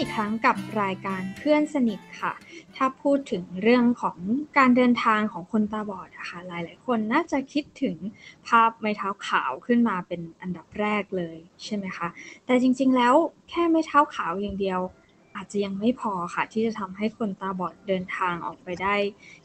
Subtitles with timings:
[0.00, 2.32] อีกครั้งกับรายการเพื่อนสนิทค่ะ
[2.76, 4.18] ถ้าพูดถึงเรื่องของ
[4.58, 7.96] การเดินทางของคนตาบอดนะคะหลายๆ คนน่าจะคิดถึง
[8.46, 12.08] ภาพไม้เท้าขาวขึ้นมาเป็นอันดับแรกเลยใช่ไหมคะ
[12.46, 13.14] แต่จริงๆแล้ว
[13.50, 14.80] แค่ไม้เท้าขาวอย่างเดียว
[15.36, 18.94] อาจจะยังไม่พอค่ะ ที่จะทำให้คนตาบอดเดินทางออกไปได้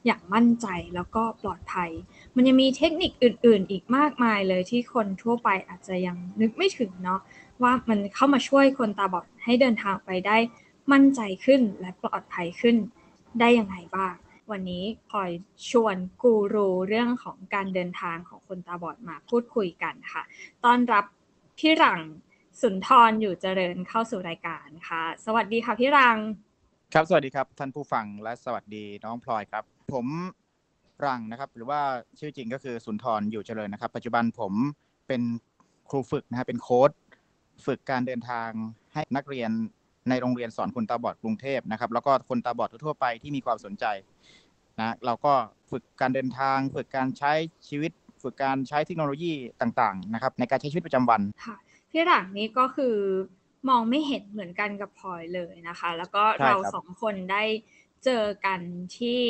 [0.06, 1.92] อย่างมั่นใจแล้วก็ปลอดภัย
[2.36, 7.22] มันยังมีเทคนิคอื่น ๆ อีกมากมายเลยที่คนทั่วไปอาจจะยังนึกไม่ถึงเนาะ
[7.64, 10.38] ว่ามันเข้ามาช่วยคนตาบอดให้เดินทางไปได้
[10.92, 12.76] มั่นใจขึ้นและปลอดภัยขึ้น
[13.40, 14.14] ได้ยังไงบ้าง
[14.52, 15.32] วันนี้คอย
[15.70, 20.24] ชวนกูรูเรื่องของการเดินทางของคนตาบอดมาพูดคุยกันค่ะ
[20.66, 21.06] ต้อนรับ
[21.58, 22.00] พี่หลัง
[22.62, 26.18] สุนทรอยู่เจริญเข้าสู่รายการค่ะ สวัสดีค่ะพี่รัง
[26.94, 30.08] ครับสวัสดีครับท่านผู้ฟังและสวัสดีน้องพลอยครับ ผม
[31.06, 31.82] รังนะครับ หรือว่า
[32.20, 34.54] ชื่อจริงก็คือสุนทรอยู่เจริญนะครับ ปัจจุบันผม
[35.08, 35.22] เป็น
[35.90, 36.90] ครูฝึกนะฮะเป็นโค้ด
[37.66, 38.50] ฝึกการเดินทาง
[38.94, 39.52] ให้นักเรียน
[40.10, 43.86] ในโรงเรียนสอนคนตาบอดกรุงเทพนะครับ แล้วก็คนตาบอดทั่วๆไปที่มีความสนใจ
[44.80, 45.34] นะเราก็
[45.72, 47.34] ฝึกการเดินทาง ฝึกการใช้
[47.68, 47.92] ชีวิต
[48.24, 51.56] ฝึกการใช้เทคโนโลยีต่างๆนะครับในการใช้ชีวิตประจำวันค่ะ
[51.92, 52.96] พี่หลังนี้ก็คือ
[53.70, 57.44] มองไม่เห็นเหมือนกันกับพลอยเลยนะคะ แล้วก็ใช่เราครับสองคนได้
[58.06, 58.60] เจอกัน
[58.98, 59.22] ที่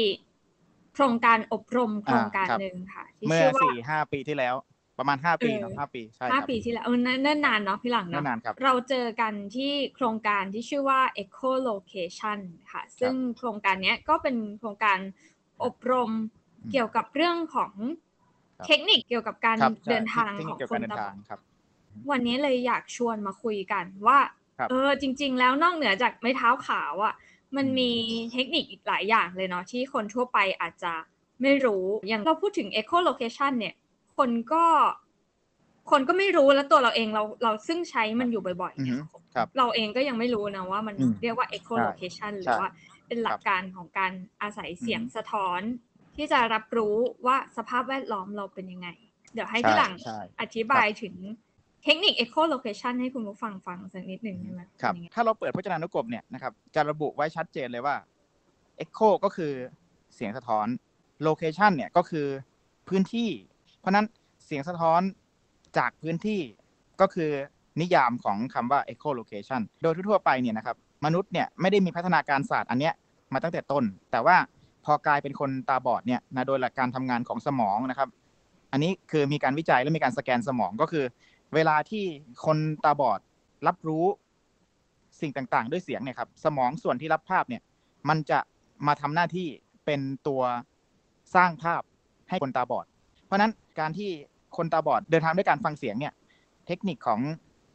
[0.94, 4.56] โครงการอบรมโครงการอ่าครับหนึ่งค่ะที่เมื่อชื่อว่าสี่ห้าปีที่แล้ว
[4.98, 12.40] ประมาณห้าปีเออเนอะห้าปีใช่คห้ารับปีที่แล้วเออเนิ่นนานเนาะพี่หลังนั่เนาะนนานครับเราเจอกันที่โครงการที่ชื่อว่า Eco Location
[12.72, 15.00] ค่ะ ซึ่งโครงการเนี้ยก็เป็นโครงการ
[15.64, 17.74] อบรมอืมเกี่ยวกับเรื่องของ
[18.58, 21.40] ครับเทคนิคเกี่ยวกับการครับใช่เดินทางเทคขนิอคงเกี่ยวคกับนการเดินตาบทาองดครับ
[22.12, 24.20] วันนี้เลยอยากชวนมาคุยกันว่า
[24.58, 27.14] ครับเออจริง ๆ แล้วนอกเหนือจากไม้เท้าขาวอะ่ะ
[27.56, 27.92] มันอืมมี
[28.34, 30.94] เทคนิคอีกหลายอย่างเลยเนาะที่คนทั่วไปอาจจะ
[31.42, 33.76] ไม่รู้ อย่างเราพูดถึง eco location เนี่ย
[34.18, 34.64] คนก็
[35.92, 39.00] คนก็ไม่รู้แล้วตัวเราเองเราเราซึ่งใช้มันอยู่บ่อยๆอือเนี่ฮึย
[39.36, 42.68] ครับเราเองก็ยังไม่รู้นะว่ามันอืมเรียกว่า eco ใช่ location หรืใช่อว่า
[43.08, 44.12] เป็นหลัครักบการของการ
[44.42, 45.62] อาศัยเสียงอืมสะท้อน
[46.16, 46.96] ที่จะรับรู้
[47.26, 48.88] ว่าสภาพแวดล้อมเราเป็นยังไง
[49.34, 51.16] เดี๋ยวให้ใช่พี่หลังใช่อธิบายถึง
[51.84, 57.96] เทคนิค echo location ให้คุณผู้ฟังฟังสักนิดหนึ่งได้ไหมครับเป็นยังไงถ้าเราเปิดพจนานุกรมเนี่ยนะครับจะระบุไว้ชัดเจนเลยว่า
[58.84, 59.54] echo ก็คือ
[60.16, 60.68] เสียงสะท้อน
[61.28, 62.28] location เนี่ยก็คือ
[62.88, 63.30] พื้นที่
[63.86, 64.08] เพราะนั้น
[64.46, 65.02] เสียงสะท้อน
[65.78, 66.42] จากพื้นที่
[67.02, 67.32] ก็คือ
[67.82, 72.94] นิยามของคำว่า echo location โดยทั่วไปเนี่ยนะครับมนุษย์เนี่ยไม่ได้มีพัฒนาการศาสตร์อันเนี้ย
[73.34, 74.38] มาตั้งแต่ต้น แต่ว่า
[74.86, 78.10] พอกลายเป็นคนตาบอดเนี่ยนะโดยหลักการทำงานของสมองนะครับ
[78.72, 81.06] อันนี้คือมีการวิจัยและมีการสแกนสมองก็คือ
[81.56, 82.04] เวลาที่
[82.46, 83.20] คนตาบอด
[83.68, 84.06] รับรู้
[85.22, 87.62] สิ่งต่างๆ ด้วยเสียงเนี่ยครับสมองส่วนที่รับภาพเนี่ย
[88.10, 88.40] มันจะ
[88.88, 89.48] มาทำหน้าที่
[89.86, 90.42] เป็นตัว
[91.36, 91.82] สร้างภาพ
[92.30, 92.86] ให้คนตาบอด
[93.26, 94.10] เพราะฉะนั้น การที่
[94.58, 96.14] คนตาบอดเดินทางด้วยการฟังเสียงเนี่ย
[96.68, 97.20] เทคนิคของ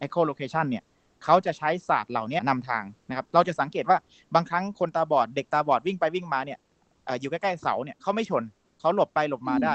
[0.04, 0.84] echolocation เนี่ย
[1.24, 3.98] เขาจะใช้ศาสตร์เหล่านี้นำทางนะครับเราจะสังเกตว่า
[4.34, 6.58] บางครั้งคนตาบอดเด็กตาบอดวิ่งไปวิ่งมาเนี่ย
[7.04, 8.44] เอ่ออยู่ใกล้ๆเสาเนี่ยเขาไม่ชน
[8.80, 9.74] เขาหลบไปหลบมาได้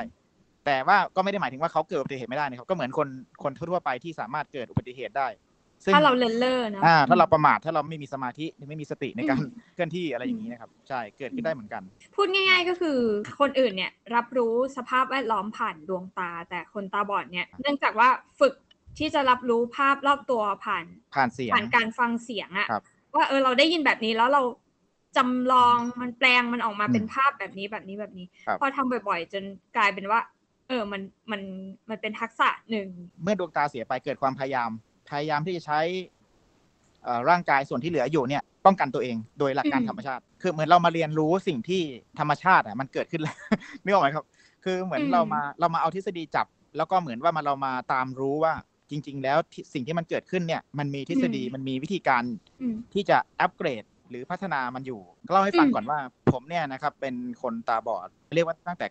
[0.65, 3.07] แต่ว่าก็ไม่ได้หมายถึงว่าเขาเกิดอุบัติเหตุไม่ได้นะครับก็เหมือนคน
[3.43, 5.27] คนทั่วๆไปที่สามารถเกิดอุบัติเหตุได้
[5.85, 11.83] ซึ่งถ้าเราเลนเลอร์นะอ่าถ้าเราประมาทถ้าเราไม่มีสมาธิไม่มีสติในการอืมเคลื่อนที่อะไรอย่างนี้นะครับ ใช่เกิดขึ้นได้เหมือนกัน
[12.15, 12.99] พูดง่าย ๆ ก็คือ
[13.39, 18.09] คนอื่นเนี่ยรับรู้สภาพแวดล้อมผ่านดวงตา แต่คนตาบอดเนี่ยเนื่องจากว่า
[18.39, 18.53] ฝึก
[18.97, 20.85] ที่จะรับรู้ภาพรอบตัวผ่าน
[21.15, 22.83] ผ่านเสียงผ่านการฟังเสียงอะครับ
[23.15, 24.43] ว่าเออเราได้ยินแบบนี้แล้วเรา
[25.17, 29.43] จำลองมันแปลงมันออกมาอืมเป็นภาพแบบนี้แบบนี้แบบนี้ครับพอทำบ่อยๆ จน
[29.77, 30.19] กลายเป็นว่า
[30.69, 31.41] เออมันมัน
[31.89, 32.87] มันเป็นทักษะหนึ่ง
[33.23, 34.71] เมื่อดวงตาเสียไปเกิดความพยายาม
[35.09, 35.79] พยายามที่จะใช้
[37.03, 41.81] เอ่อร่างกายส่วนที่เหลืออยู่เนี่ย ป้องกันตัวเองโดยหลักการอืมธรรมชาติ คือเหมือนเรามาเรียนรู้สิ่งที่
[42.19, 43.37] ธรรมชาติ อะ มันเกิดขึ้นแล้ว
[43.83, 44.25] นึกออกไหมครับ
[44.63, 46.47] คือเหมือนเรามาเรามาเอาทฤษฎีจับ
[46.77, 48.53] แล้วก็เหมือนว่ามาเรามาตามรู้ว่า
[48.89, 52.23] จริง ๆ แล้วที่สิ่งที่มันเกิดขึ้นเนี่ย มันมีทฤษฎีมันมีวิธีการ
[52.61, 55.01] อืมที่จะอัปเกรดหรือพัฒนามันอยู่
[55.31, 55.99] เล่าให้ฟังอืมก่อนว่า
[56.33, 58.87] ผมเนี่ยนะครับ เป็นคนตาบอดเรียกว่าตั้งแต่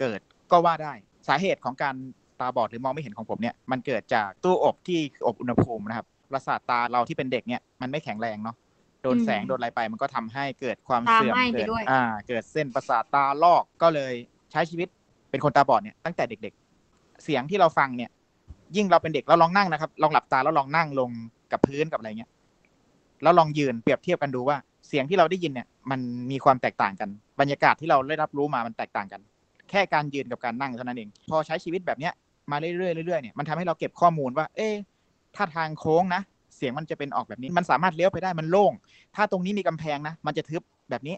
[0.00, 0.92] เกิดก็ว่าได้
[1.28, 1.94] สาเหตุของการ
[2.40, 8.56] ตาบอดหรือมองไม่เห็นของผมเนี่ยมันเกิดจากตู้อบที่อบอุณหภูมินะครับประสาทตาเราที่เป็นเด็กเนี่ยมันไม่แข็งแรงเนาะ
[9.02, 14.14] โดนอืมแสงโดนอะไรไปมันก็ทำให้เกิดความตาเสื่อมไหม้ไปเกิดด้วยอ่า เกิดเส้นประสาทตาลอกก็เลย
[14.52, 14.88] ใช้ชีวิต
[15.30, 16.54] เป็นคนตาบอดเนี่ยตั้งแต่เด็ก
[16.88, 18.10] ๆ เสียงที่เราฟังเนี่ย
[18.76, 21.10] ยิ่งเราเป็นเด็กเราลองนั่งนะครับ ลองหลับตาแล้วลองนั่งลง
[21.52, 22.30] กับพื้นกับอะไรเงี้ย
[23.22, 24.56] แล้วลองยืนเปรียบเทียบกันดูว่า
[24.88, 26.00] เสียงที่เราได้ยินเนี่ย มัน
[26.30, 27.08] มีความแตกต่างกัน
[27.40, 29.20] บรรยากาศที่เราได้รับรู้มามันแตกต่างกัน
[29.70, 32.12] แค่การยืนกับการนั่งเท่านั้นเอง พอใช้ชีวิตแบบเนี้ย
[32.50, 32.72] มาเรื่อ
[33.04, 34.74] ยๆเรื่อยๆเนี่ยมันทำให้เราเก็บข้อมูลว่า เอ๊ะ
[35.36, 36.22] ถ้าทางโค้งนะ
[36.56, 38.72] เสียงมันจะเป็นออกแบบนี้ มันสามารถเลี้ยวไปได้มันโล่ง
[39.16, 41.16] ถ้าตรงนี้มีกำแพงนะ มันจะทึบแบบนี้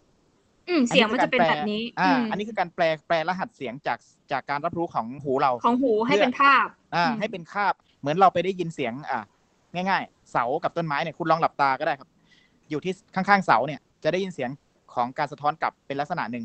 [0.69, 3.99] อืมเสียงมันจะเป็นแบบนี้อ่ามอันนี้คือการแปลแปลรหัสเสียงจาก
[4.33, 9.23] จากการรับรู้ของหูเรา ของหูให้เป็นภาพ อ่าอืมให้เป็นคาบเหมือนเราไปได้ยินเสียง อ่า
[9.89, 12.09] ง่าย ๆ เสากับต้นไม้เนี่ยคุณลองหลับตาก็ได้ครับ
[12.71, 14.51] อยู่ที่ข้างๆเสาเนี่ย จะได้ยินเสียง
[14.95, 16.45] ของการสะท้อนกลับเป็นลักษณะหนึ่ง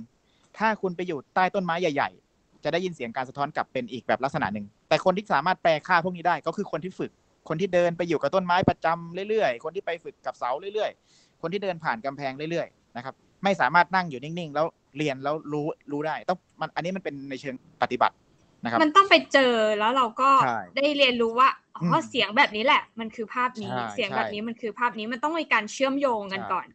[0.58, 2.25] ถ้าคุณไปอยู่ใต้ต้นไม้ใหญ่ ๆ
[2.66, 7.12] จะได้ยินเสียงการสะท้อนกลับเป็นอีกแบบลักษณะหนึ่ง แต่คนที่สามารถแปลค่าพวกนี้ได้ก็คือคนที่ฝึก
[7.50, 13.14] คนที่เดินไปอยู่กับต้นไม้ประจำเรื่อยๆ คนที่ไปฝึกกับเสาเรื่อยๆ คนที่เดินผ่านกำแพงเรื่อยๆ นะครับ
[13.44, 14.66] ไม่สามารถนั่งอยู่นิ่งๆ แล้ว
[14.98, 18.16] เรียนแล้วรู้รู้ได้ ต้องมันอันนี้มันเป็นในเชิงปฏิบัติ
[18.64, 26.68] นะครับ มันต้องไปเจอแล้วเราก็ใช่ได้เรียนรู้ว่าอ๋ออมเสียงแบบนี้แหละ มันคือภาพนี้ใช่เสียงใช่แบบนี้มันคือภาพนี้ มันต้องมีการเชื่อมโยงกันใช่ก่อน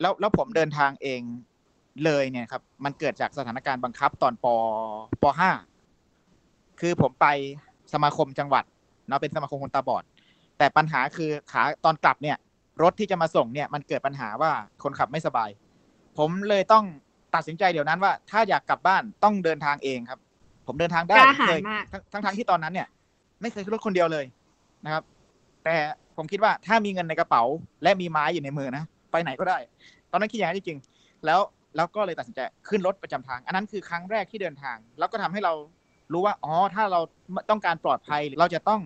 [0.00, 1.20] แล้วแล้วผมเดินทางเอง
[2.04, 4.46] เลยเนี่ยครับ มันเกิดจากสถานการณ์บังคับตอนป
[5.22, 5.50] ปห้า
[6.80, 7.26] คือผมไป
[7.92, 8.64] สมาคมจังหวัด
[9.08, 10.04] เนาะเป็นสมาคมคนตาบอด
[10.58, 12.36] แต่ปัญหาคือขาตอนกลับเนี่ย
[12.82, 14.50] รถที่จะมาส่งเนี่ย มันเกิดปัญหาว่า
[14.82, 15.48] คนขับไม่สบาย
[16.18, 16.84] ผมเลยต้อง
[17.34, 20.20] ตัดสินใจเดี๋ยวนั้นว่า ถ้าอยากกลับบ้านต้องเดินทางเองครับ
[20.66, 22.88] ผมเดินทางได้กล้าหาญเคยมากทั้งทั้งทั้งที่ตอนนั้นเนี่ย
[23.40, 24.24] ไม่เคยขึ้นรถคนเดียวเลย
[24.84, 25.02] นะครับ
[25.64, 25.74] แต่
[26.16, 27.42] ผมคิดว่าถ้ามีเงินในกระเป๋า
[27.82, 29.58] และมีไม้อยู่ในมือนะไปไหนก็ได้
[30.10, 31.40] ตอนนั้นคิดอย่างนั้นจริงๆแล้ว
[31.76, 35.54] แล้วก็เลยตัดสินใจขึ้นรถประจำทาง อันนั้นคือครั้งแรกที่เดินทาง แล้วก็ทำให้เรา
[36.12, 37.00] รู้ว่าอ๋อถ้าเรา
[37.50, 38.80] ต้องการปลอดภัยเราจะต้อง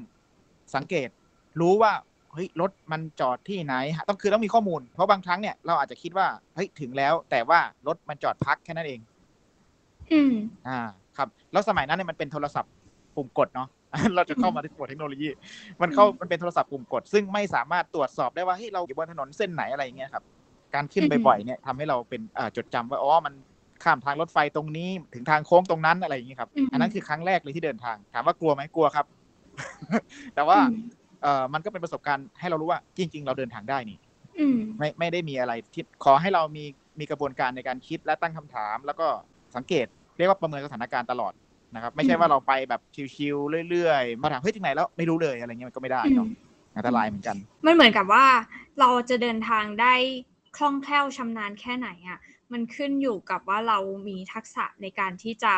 [0.74, 1.08] สังเกต
[1.60, 1.92] รู้ว่า
[2.32, 3.74] เฮ้ยรถมันจอดที่ไหน
[4.08, 9.00] ต้องคือต้องมีข้อมูล เพราะบางครั้งเนี่ยเราอาจจะคิดว่าเฮ้ยถึงแล้ว แต่ว่ารถมันจอดพักแค่นั้นเอง
[10.12, 10.32] อืม
[10.68, 10.80] อ่า
[11.16, 12.72] ครับ แล้วสมัยนั้นเนี่ยมันเป็นโทรศัพท์
[13.16, 13.68] ปุ่มกดเนาะ
[14.16, 15.28] เราจะเข้ามาที่ตัวเทคโนโลยี
[15.82, 20.24] มันเข้าอืมมันเป็นโทรศัพท์ปุ่มกด ซึ่งไม่สามารถตรวจสอบได้ว่าเฮ้ยเราอยู่บนถนนเส้นไหนอะไรอย่างเงี้ยครับ
[20.74, 23.34] การขึ้นอือฮึบ่อยๆเนี่ยทำให้เราเป็นอ่าจดจำว่าอ๋อมัน
[23.84, 29.06] ข้ามทางรถไฟตรงนี้ถึงทางโค้งตรงนั้นอะไรอย่างเงี้ยครับ อันนั้นคือครั้งแรกเลยที่เดินทาง ถามว่ากลัวไหมกลัวครับ
[30.34, 30.78] แต่ว่าอืม
[31.22, 33.98] เอ่อมันก็เป็นประสบการณ์ให้เรารู้ว่าจริง ๆ เราเดินทางได้นี่
[34.38, 36.64] อืมไม่ไม่ได้มีอะไรที่ขอให้เรามี
[37.00, 39.06] มีกระบวนการในการคิดและตั้งคำถาม แล้วก็
[39.56, 39.86] สังเกต
[40.18, 41.32] เรียกว่าประเมินสถานการณ์ตลอด
[41.74, 42.80] นะครับ ไม่ใช่อืมว่าเราไปแบบ
[43.14, 46.28] ชิวๆเรื่อยๆมาถามเฮ้ยถึงไหนแล้วไม่รู้เลยอะไรเงี้ยมันก็ไม่ได้เนาะ
[46.76, 47.36] อันตรายเหมือนกัน
[47.66, 48.26] มันเหมือนกับว่า
[48.80, 49.94] เราจะเดินทางได้
[50.56, 52.18] คล่องแคล่วชำนาญแค่ไหนอะ
[52.52, 53.78] มันขึ้นอยู่กับว่าเรา
[54.08, 55.54] มีทักษะในการที่จะ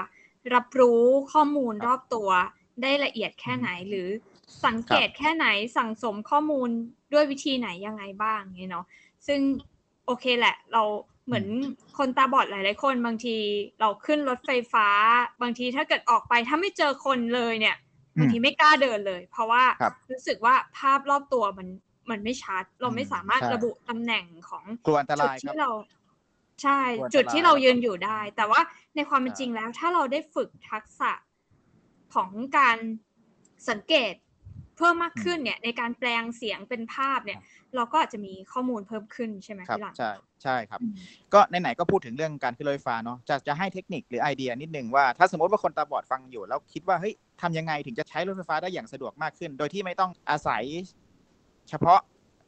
[0.54, 1.02] รับรู้
[1.32, 2.28] ข้อมูลครับรอบตัว
[2.82, 4.08] ได้ละเอียดแค่ไหนหรือ
[4.64, 5.46] สังเกตแค่ไหน
[5.76, 6.68] สั่งสมข้อมูล
[7.12, 8.86] ด้วยวิธีไหนยังไงบ้างเนี่ยเนาะ
[9.26, 9.40] ซึ่ง
[10.06, 10.82] โอเคแหละ เรา
[11.26, 11.46] เหมือน
[11.98, 13.36] คนตาบอดหลาย ๆ คนบางที
[13.80, 14.88] เราขึ้นรถไฟฟ้า
[15.42, 17.76] บางทีถ้าเกิดออกไปถ้าไม่เจอคนเลยเนี่ย
[18.16, 21.68] อืมบางทีไม่กล้าเดินเลย เพราะว่าครับรู้สึกว่าภาพรอบตัวมัน
[22.10, 25.70] มันไม่ชัด เราไม่อืมสามารถใช่ระบุตำแหน่งของกลัวอันตจุดรายครับที่เรา
[26.62, 28.60] ใช่กลัวอันตรายจุดที่เรายืนอยู่ได้ แต่ว่า
[28.96, 31.12] ในความเป็นใช่จริงแล้ว ถ้าเราได้ฝึกทักษะ
[32.14, 32.78] ของการ
[33.68, 34.14] สังเกต
[34.76, 37.38] เพิ่มมากขึ้นเนี่ย ในการแปลงเสียงเป็นภาพเนี่ย
[37.76, 40.10] เราก็อาจจะมีข้อมูลเพิ่มขึ้นใช่ไหมครับพี่หลังใช่
[40.42, 40.94] ใช่ครับอืม
[41.34, 50.62] ก็ไหนๆก็พูดถึงเรื่องการขึ้นรถไฟฟ้าเนาะจะจะให้เทคนิคหรือไอเดียนิดนึงว่าถ้าสมมติว่าคนตาบอดฟังอยู่ แล้วคิดว่าเฮ้ยทำยังไงถึงจะใช้รถไฟฟ้าได้อย่างสะดวกมากขึ้น โดยที่ไม่ต้องอาศัย
[51.68, 51.98] เฉพาะ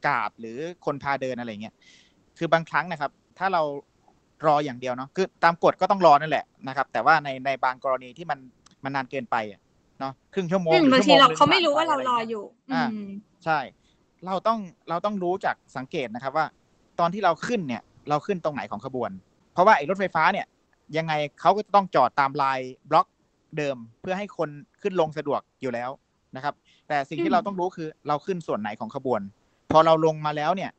[0.07, 1.75] กาดหรือคนพาเดินอะไรเงี้ย
[2.37, 3.61] คือบางครั้งนะครับ ถ้าเรา
[4.45, 8.39] รออย่างเดียวเนาะคือตามกฎก็ต้องรอนั่นแหละนะครับ แต่ว่าในในบางกรณีที่มัน
[8.83, 9.59] มันนานเกินไปอะ
[9.99, 13.11] เนาะครึ่งชั่วโมงอืมหรือบางชั่วทีโมงเราหนึ่งเขาไม่รู้ผ่ว่านไปเรารออะไเงี้อยู่อ่าอืม
[13.45, 13.59] ใช่
[14.25, 14.59] เราต้อง
[14.89, 16.45] เราต้องรู้จากสังเกตนะครับว่า
[16.99, 19.11] ตอนที่เราขึ้นเนี่ย เราขึ้นตรงไหนของขบวน
[19.53, 20.45] เพราะว่าไอ้รถไฟฟ้าเนี่ย
[20.97, 22.59] ยังไงเขาก็จะต้องจอดตามลาย
[22.89, 23.07] บล็อก
[23.57, 24.49] เดิมเพื่อให้คน
[24.81, 25.89] ขึ้นลงสะดวกอยู่แล้ว
[26.35, 26.53] นะครับ
[26.89, 29.21] แต่สิ่งอืที่มเราต้องรู้คือเราขึ้นส่วนไหนของขบวน
[29.71, 30.71] พอเราลงมาแล้วเนี่ย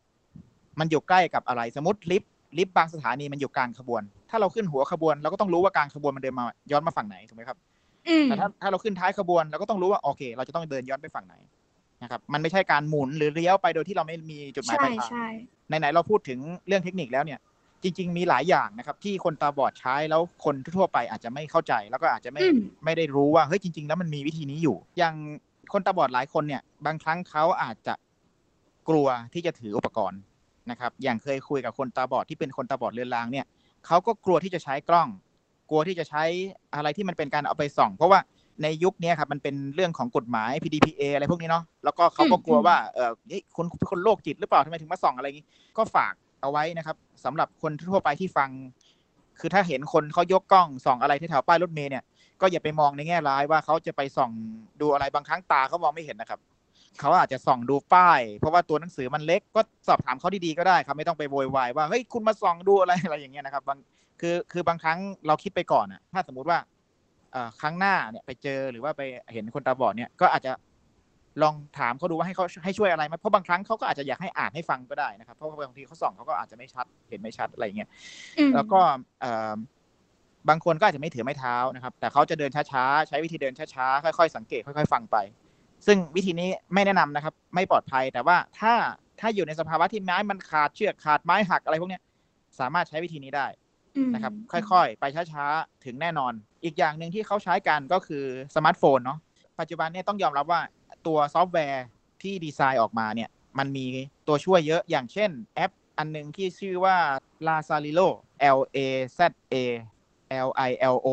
[0.80, 7.58] มันอยู่ใกล้กับอะไรสมมติลิฟต์ลิฟต์บางสถานีมันอยู่กลางขบวน ถ้าเราขึ้นหัวขบวนเราก็ต้องรู้ว่ากลางขบวนมันเดินมาย้อนมาฝั่งไหนถูกไหมครับ
[8.08, 11.34] อืมแต่ถ้าถ้าเราขึ้นท้ายขบวนเราก็ต้องรู้ว่าโอเค เราจะต้องเดินย้อนไปฝั่งไหน
[12.02, 15.26] นะครับมันไม่ใช่การหมุนหรือเลี้ยวไปโดยที่เราไม่มีจุดหมายใช่ปลายทางใช่
[15.78, 17.40] ไหนๆเราพูดถึงเรื่องเทคนิคแล้วเนี่ย
[17.82, 25.14] จริง ๆ มีหลายอย่างนะครับ ที่คนตาบอดใช้แล้วคนทั่วๆไปอาจจะไม่เข้าใจ แล้วก็อาจจะไม่อืมไม่ได้รู้ว่าเฮ้ยจริง ๆ แล้วมันมีวิธีนี้อยู่ อย่าง
[25.72, 27.94] คนตาบอดหลายคนเนี่ย บางครั้งเขาอาจจะ
[28.88, 30.20] กลัวที่จะถืออุปกรณ์
[30.70, 33.46] นะครับ อย่างเคยคุยกับคนตาบอดที่เป็นคนตาบอดเรือนรางเนี่ย
[33.86, 35.08] เขาก็กลัวที่จะใช้กล้อง
[35.70, 36.22] กลัวที่จะใช้
[36.74, 38.20] อะไรที่มันเป็นการเอาไปส่อง เพราะว่า
[38.62, 43.12] ในยุคนี้ครับมันเป็นเรื่องของกฎหมาย PDPA อะไรพวกนี้เนาะแล้วก็เขาก็กลัวว่าเออ
[43.56, 45.46] คนคนโรคจิตหรือเปล่าทำไมถึงมาส่องอะไรอย่างงี้
[45.76, 48.50] ก็ฝากเอาไว้นะครับสำหรับคนทั่วไปที่ฟัง
[49.40, 52.04] คือถ้าเห็นคนเขายกกล้องส่องอะไรที่แถวป้ายรถเมล์เนี่ย
[52.40, 54.30] ก็อย่าไปมองในแง่ร้ายว่าเขาจะไปส่อง
[54.80, 56.40] ดูอะไรบางครั้งตาเขามองไม่เห็นนะครับ
[57.00, 63.78] เขาอาจจะส่องดูป้าย เพราะว่าตัวหนังสือมันเล็กก็สอบถามเขาดีๆก็ได้ครับไม่ต้องไปโวยวายว่าเฮ้ยคุณมาส่องดูอะไรอะไรอย่างเงี้ยนะครับบาง
[64.20, 66.58] คือคือบางครั้งเราคิดไปก่อนอะถ้าสมมุติว่า
[67.32, 70.52] เอ่อครั้งหน้าเนี่ยไปเจอหรือว่าไปเห็นคนตาบอดเนี่ยก็อาจจะ
[71.42, 77.88] ลองถามเขาดูว่าให้เขาให้ช่วยอะไรไหมเพราะบางครั้งเขาก็อาจจะอยากให้อ่านให้ฟังก็ได้นะครับ เพราะว่าบางทีเขาส่องเขาก็อาจจะไม่ชัดเห็นไม่ชัดอะไรอย่างเงี้ย
[78.38, 78.80] อืมแล้วก็
[79.20, 79.54] เอ่อ
[80.48, 85.16] บางคนก็อาจจะไม่ถือไม้เท้านะครับ แต่เขาจะเดินช้าๆ ใช้วิธีเดินช้าๆ ค่อยๆ สังเกตค่อยๆ ฟังไป
[85.86, 88.74] ซึ่งวิธีนี้ไม่แนะนำนะครับ ไม่ปลอดภัย แต่ว่าถ้า
[89.20, 92.02] ถ้าอยู่ในสภาวะที่ไม้มันขาดเชือกขาดไม้หักอะไรพวกเนี้ย
[92.58, 93.46] สามารถใช้วิธีนี้ได้
[93.96, 96.32] อืมนะครับ ค่อยๆ ไปช้าๆ ถึงแน่นอน
[96.64, 98.24] อีกอย่างหนึ่งที่เขาใช้กันก็คือ
[98.56, 99.18] สมาร์ทโฟนเนาะ
[99.60, 100.60] ปัจจุบันเนี่ยต้องยอมรับว่า
[101.06, 101.84] ตัวซอฟต์แวร์
[102.22, 103.28] ที่ดีไซน์ออกมาเนี่ย
[103.58, 103.86] มันมี
[104.26, 106.96] ตัวช่วยเยอะอย่างเช่นแอปอันหนึ่งที่ชื่อว่า
[107.46, 108.08] Lazarilo
[108.58, 108.78] L A
[109.18, 109.20] Z
[109.52, 109.54] A
[110.46, 111.08] L I L O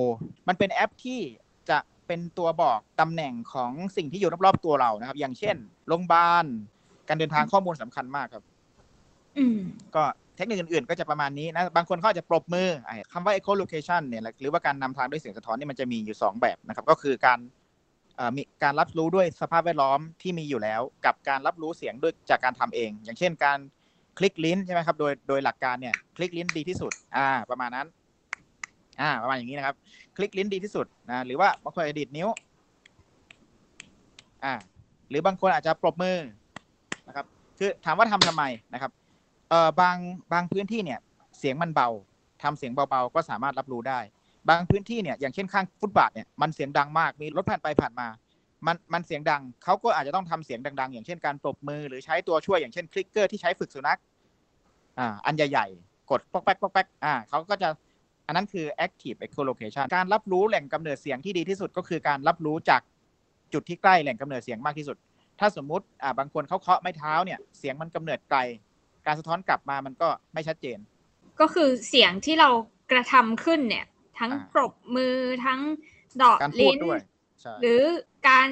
[0.47, 1.19] มันเป็นแอปที่
[1.69, 5.55] จะเป็นตัวบอกตำแหน่งของสิ่งที่อยู่รอบๆตัวเรานะครับ อย่างเช่น
[5.87, 6.45] โรงพยาบาล
[7.07, 8.43] การเดินทางข้อมูลสำคัญมากครับ
[9.37, 9.59] อืม
[9.95, 10.03] ก็
[10.35, 17.39] เทคนิคอื่นๆ ก็จะประมาณนี้นะ บางคนเขาอาจจะปรบมือไอ้คำว่า echolocation เนี่ย หรือว่าการนำทางด้วยเสียงสะท้อนนี่มันจะมีอยู่ 2 แบบนะครับ ก็คือการ
[18.15, 23.59] เอ่อมีการรับรู้ด้วยสภาพแวดล้อมที่มีอยู่แล้ว กับการรับรู้เสียงด้วยจากการทำเอง อย่างเช่นการ
[24.17, 27.87] คลิกลิ้นใช่ไหมครับ โดยโดยหลักการเนี่ย คลิกลิ้นดีที่สุด อ่า ประมาณนั้น
[28.99, 29.75] อ่าประมาณอย่างนี้นะครับ
[30.15, 32.27] คลิกลิ้นดีที่สุดนะหรือว่าบางคนอาจจะดีดนิ้ว
[34.43, 34.53] อ่า
[35.09, 36.17] หรือบางคนอาจจะปรบมือ
[37.07, 37.25] นะครับ
[37.57, 38.91] คือถามว่าทำทำไมนะครับ
[39.49, 39.97] เอ่อบาง
[40.33, 40.99] บางพื้นที่เนี่ย
[41.37, 41.89] เสียงมันเบา
[42.43, 43.99] ทำเสียงเบาๆก็สามารถรับรู้ได้
[44.49, 48.07] บางพื้นที่เนี่ยอย่างเช่นข้างฟุตบาทเนี่ยมันเสียงดังมากมีรถผ่านไปผ่านมา
[48.67, 53.99] มันมันเสียงดังเขาก็อาจจะต้องทำเสียงดัง ๆ อย่างเช่นการปรบมือหรือใช้ตัวช่วยอย่างเช่นคลิกเกอร์ที่ใช้ฝึกสุนัข
[54.99, 57.69] อ่าอันใหญ่ๆกดป๊อกแป๊กป๊อกแป๊กอ่าเขาก็จะ
[58.27, 62.81] อันนั้นคือ active echolocation การรับรู้แหล่งกำเนิดเสียงที่ดีที่สุดก็คือการรับรู้จาก
[63.53, 64.97] จุดที่ใกล้แหล่งกำเนิดเสียงมากที่สุด
[65.39, 68.39] ถ้าสมมุติอ่าบางคนเขาเคาะไม้เท้าเนี่ยเสียงมันกำเนิดไกล
[69.05, 70.77] การสะท้อนกลับมามันก็ไม่ชัดเจน
[71.39, 72.49] ก็คือเสียงที่เรา
[72.91, 73.85] กระทำขึ้นเนี่ย
[74.19, 75.15] ทั้งอ่าปรบมือ
[75.45, 75.59] ทั้ง
[76.17, 76.99] เดาะการพูดลิ้นด้วย
[77.41, 77.81] ใช่หรือ
[78.29, 78.47] การ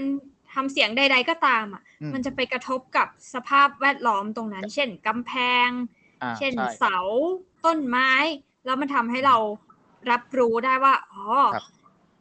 [0.53, 5.33] ทำเสียงใด ๆก็ตามอะอืมมันจะไปกระทบกับสภาพแวดล้อมตรงนั้น เช่นกำแพ
[5.67, 5.69] ง
[6.23, 6.97] อ่าเช่นใช่เสา
[7.65, 8.11] ต้นไม้
[8.65, 9.37] แล้วมันทำให้เรา
[10.11, 11.23] รับรู้ได้ว่าอ๋อ
[11.55, 11.65] ครับ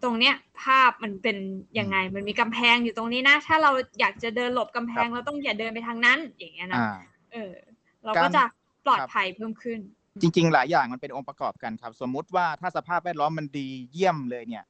[0.02, 1.36] ตรงเนี้ยภาพมันเป็น
[1.78, 6.96] ยังไง มันมีกำแพงอยู่ตรงนี้นะ ถ้าเราอยากจะเดินหลบกำแพงครับเราต้องอย่าเดินไปทางนั้น อย่างเงี้ยนะอ่า
[7.32, 7.52] เออ
[8.04, 8.42] เราการก็จะ
[8.84, 9.80] ปลอดครับภัยเพิ่มขึ้น
[10.20, 14.64] จริง ๆ หลายอย่างมันเป็นองค์ประกอบกันครับ สมมุติว่าถ้าสภาพแวดล้อมมันดีเยี่ยมเลยเนี่ย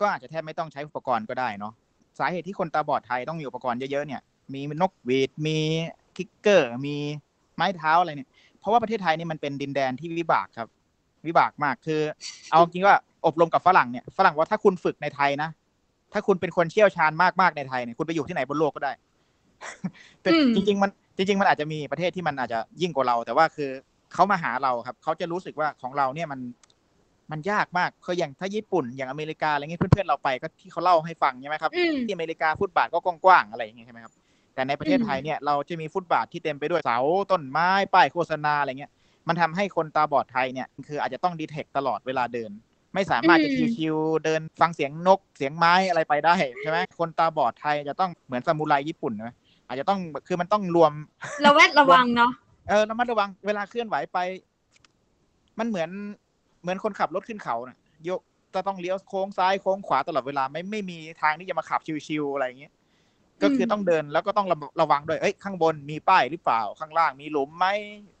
[0.00, 1.72] ก็อาจจะแทบไม่ต้องใช้อุปกรณ์ก็ได้เนาะ
[2.18, 4.20] สาเหตุที่คนตาบอดไทยต้องมีอุปกรณ์เยอะๆเนี่ย
[4.54, 5.58] มีนกหวีดมี
[6.16, 6.96] คิกเกอร์ มี
[7.56, 10.68] ไม้เท้าอะไรเนี่ย เพราะว่าประเทศไทยนี่มันเป็นดินแดนที่วิบากครับ
[11.26, 12.00] วิบากมากคือ
[12.50, 15.50] เอาจริงว่าอบรมกับฝรั่งเนี่ยฝรั่งว่าถ้าคุณฝึกในไทยนะ
[16.12, 18.92] ถ้าคุณเป็นคนเชี่ยวชาญมากๆในไทยเนี่ยคุณไปอยู่ที่ไหนบนโลกก็ได้
[20.22, 23.70] แต่อืมจริง ๆ มันจริง ๆ มันอาจจะมีประเทศที่มันอาจจะยิ่งกว่าเรา แต่ว่าคือ
[24.14, 26.40] เขามาหาเราครับเขาจะรู้สึกว่าของเราเนี่ยมัน
[27.30, 34.12] มันยากมากคืออย่างถ้าญี่ปุ่นอย่างอเมริกาอะไรเงี้ยเพื่อนๆเราไปก็ที่เขาเล่าให้ฟังใช่ไหมครับอืมที่อเมริกาฟุตบาทก็กว้างๆอะไรอย่างเงี้ยใช่ไหมครับ
[34.54, 36.98] แต่ในประเทศอืมไทยเนี่ยเราจะมีฟุตบาทที่เต็มไปด้วยเสา
[37.30, 38.92] ต้นไม้ป้ายโฆษณาอะไรเงี้ย
[39.28, 42.50] มันทำให้คนตาบอดไทยเนี่ยคืออาจจะต้องดีเทคตลอดเวลาเดิน
[42.94, 49.34] ไม่สามารถจะอืมชิวๆเดินฟังเสียงนกเสียงไม้อะไรไปได้ใช่ไหมคนตาบอดไทยจะต้องเหมือนซามูไรญี่ปุ่นนะ
[49.66, 50.92] อาจจะต้องคือมันต้องรวม
[51.44, 52.32] ระแวดระวังเนาะ
[52.68, 54.18] เออระมัดระวังเวลาเคลื่อนไหวไป
[55.58, 55.90] มันเหมือน
[56.62, 58.20] เหมือนคนขับรถขึ้นเขาน่ะยก
[58.54, 62.72] จะต้องเลี้ยวโค้งซ้ายโค้งขวาตลอดเวลาไม่ไม่มีทางที่จะมาขับชิวๆอะไรอย่างเงี้ย
[63.42, 67.66] ก็คือต้องเดินแล้วก็ต้องระระวังด้วยเอ้ยข้างบนมีป้ายหรือเปล่าข้างล่างมีหลุมไหม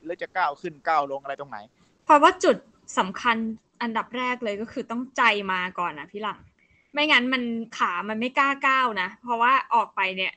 [0.04, 1.58] หรือจะก้าวขึ้นก้าวลงอะไรตรงไหน
[2.04, 2.56] เพราะว่าจุด
[2.98, 3.36] สำคัญ
[3.82, 6.38] อันดับแรกเลยก็คือต้องใจมาก่อนนะพี่หลัง
[6.92, 7.42] ไม่งั้นมัน
[7.78, 10.32] ขามันไม่กล้าก้าวนะ เพราะว่าออกไปเนี่ย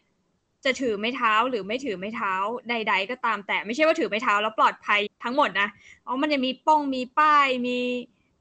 [0.65, 2.33] จะถือไม้เท้าหรือไม่ถือไม้เท้า
[2.69, 5.69] ใด ๆ ก็ตาม แต่ไม่ใช่ว่าถือไม้เท้าแล้วปลอดภัยทั้งหมดนะ
[6.05, 7.77] อ๋อมันจะมีป้องมีป้ายมี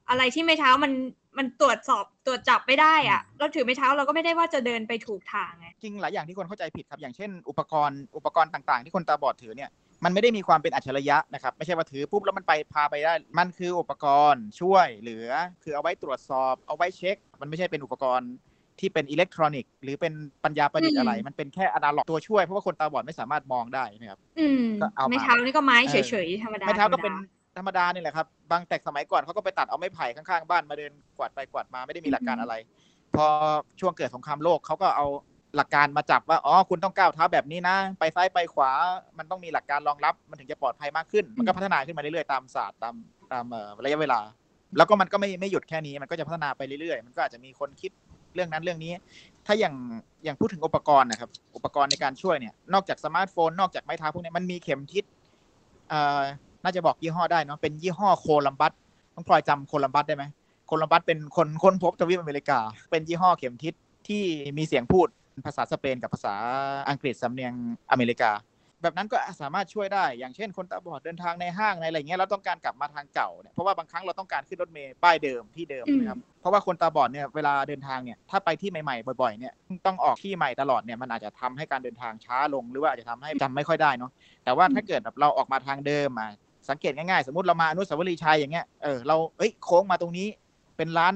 [0.08, 0.92] อะไรที่ไม้เท้ามัน
[1.38, 9.70] มันตรวจสอบตรวจจับไม่ได้อะเราถือไม้เท้าเราก็ไม่ได้ว่าจะเดินไปถูกทางไงจริงหลายอย่างที่คนเข้าใจผิดครับ อย่างเช่น อุปกรณ์อุปกรณ์ต่างๆ ที่คนตาบอดถือเนี่ย
[10.04, 15.30] มันไม่ได้มีความเป็นอัจฉริยะนะครับ ไม่ใช่ว่าถือปุ๊บแล้วมันไปพาไปได้ มันคืออุปกรณ์ช่วยเหลือ
[15.62, 18.30] คือเอาไว้ตรวจสอบเอาไว้เช็ค มันไม่ใช่เป็นอุปกรณ์
[18.80, 20.12] ที่เป็นอิเล็กทรอนิกส์หรือเป็น
[20.44, 27.14] ปัญญาประดิษฐ์อะไรอืมมันเป็นแค่อนาล็อกตัวช่วยเพราะว่าคนตาบอดไม่สามารถมองได้นะครับอืมก็เอามาไม้เท้านี่ก็ไม้เออเฉยๆธรรมดาไม้เท้าก็ธรรมดเป็น
[27.56, 32.54] ธรรมดานี่แหละครับ บางแต่สมัยก่อนเขาก็ไปตัดเอาไม้ไผ่ข้างๆบ้านมาเดินกวาดไปกวาดมาไม่ได้มีหลักการอะไร
[33.16, 33.26] พอ
[33.80, 35.06] ช่วงเกิดสงครามโลกเขาก็เอา
[35.56, 38.70] หลักการมาจับว่าอ๋อคุณต้องก้าวเท้าแบบนี้นะ ไปซ้ายไปขวา
[39.18, 42.94] มันต้องมีหลักการรองรับมันถึงจะปลอดภัยมากขึ้น มันก็พัฒนาขึ้นมาเรื่อยๆตามศาสตร์ตาม
[43.32, 44.20] ตามเอ่อระยะเวลา
[44.76, 47.92] แล้วก็มันก็ไม่ไม่หยุดแค่นี้มันก็จะพัฒนาไปเรื่อยๆ มันก็อาจจะมีคนคิด
[48.34, 48.92] เรื่องนั้นเรื่องนี้
[49.46, 49.74] ถ้าอย่าง
[50.24, 55.04] อย่างพูดถึงอุปกรณ์นะครับ อุปกรณ์ในการช่วยเนี่ย นอกจากสมาร์ทโฟน นอกจากไม้เท้าพวกนี้มันมีเข็มทิศ
[56.64, 58.72] น่าจะบอกยี่ห้อได้เนาะเป็นยี่ห้อโคลัมบัส
[59.14, 60.24] ต้องพลอยจำโคลัมบัสได้ไหม
[60.66, 62.58] โคลัมบัสเป็นคนค้นพบทวีปอเมริกา
[62.90, 63.74] เป็นยี่ห้อเข็มทิศ
[64.08, 64.22] ที่
[64.58, 65.08] มีเสียงพูด
[65.46, 66.34] ภาษาสเปนกับภาษา
[66.88, 67.52] อังกฤษสำเนียง
[67.90, 68.30] อเมริกา
[68.82, 79.52] แบบนั้นก็สามารถช่วยได้ อย่างเช่นคนตาบอดเดินทางในห้างในอะไรเงี้ยเราต้องการกลับมาทางเก่าเนี่ยเพราะว่าบางครั้งเราต้องการขึ้นรถเมล์ป้ายเดิมที่เดิมนะครับเพราะว่าคนตาบอดเนี่ยเวลาเดินทางเนี่ยถ้าไปที่ใหม่ๆบ่อยๆเนี่ย
[79.86, 84.10] ต้องออกที่ใหม่ตลอดเนี่ยมันอาจจะทำให้การเดินทางช้าลง หรือว่าอาจจะทำให้จำไม่ค่อยได้เนาะ
[84.44, 86.30] แต่ว่าถ้าเกิดแบบเราออกมาทางเดิมอะ
[86.68, 90.28] สังเกตง่ายๆ สมมติเรามาอนุสาวรีย์ชัยอย่างเงี้ยเออเราเอ้ยโค้งมาตรงนี้
[90.76, 91.14] เป็นร้าน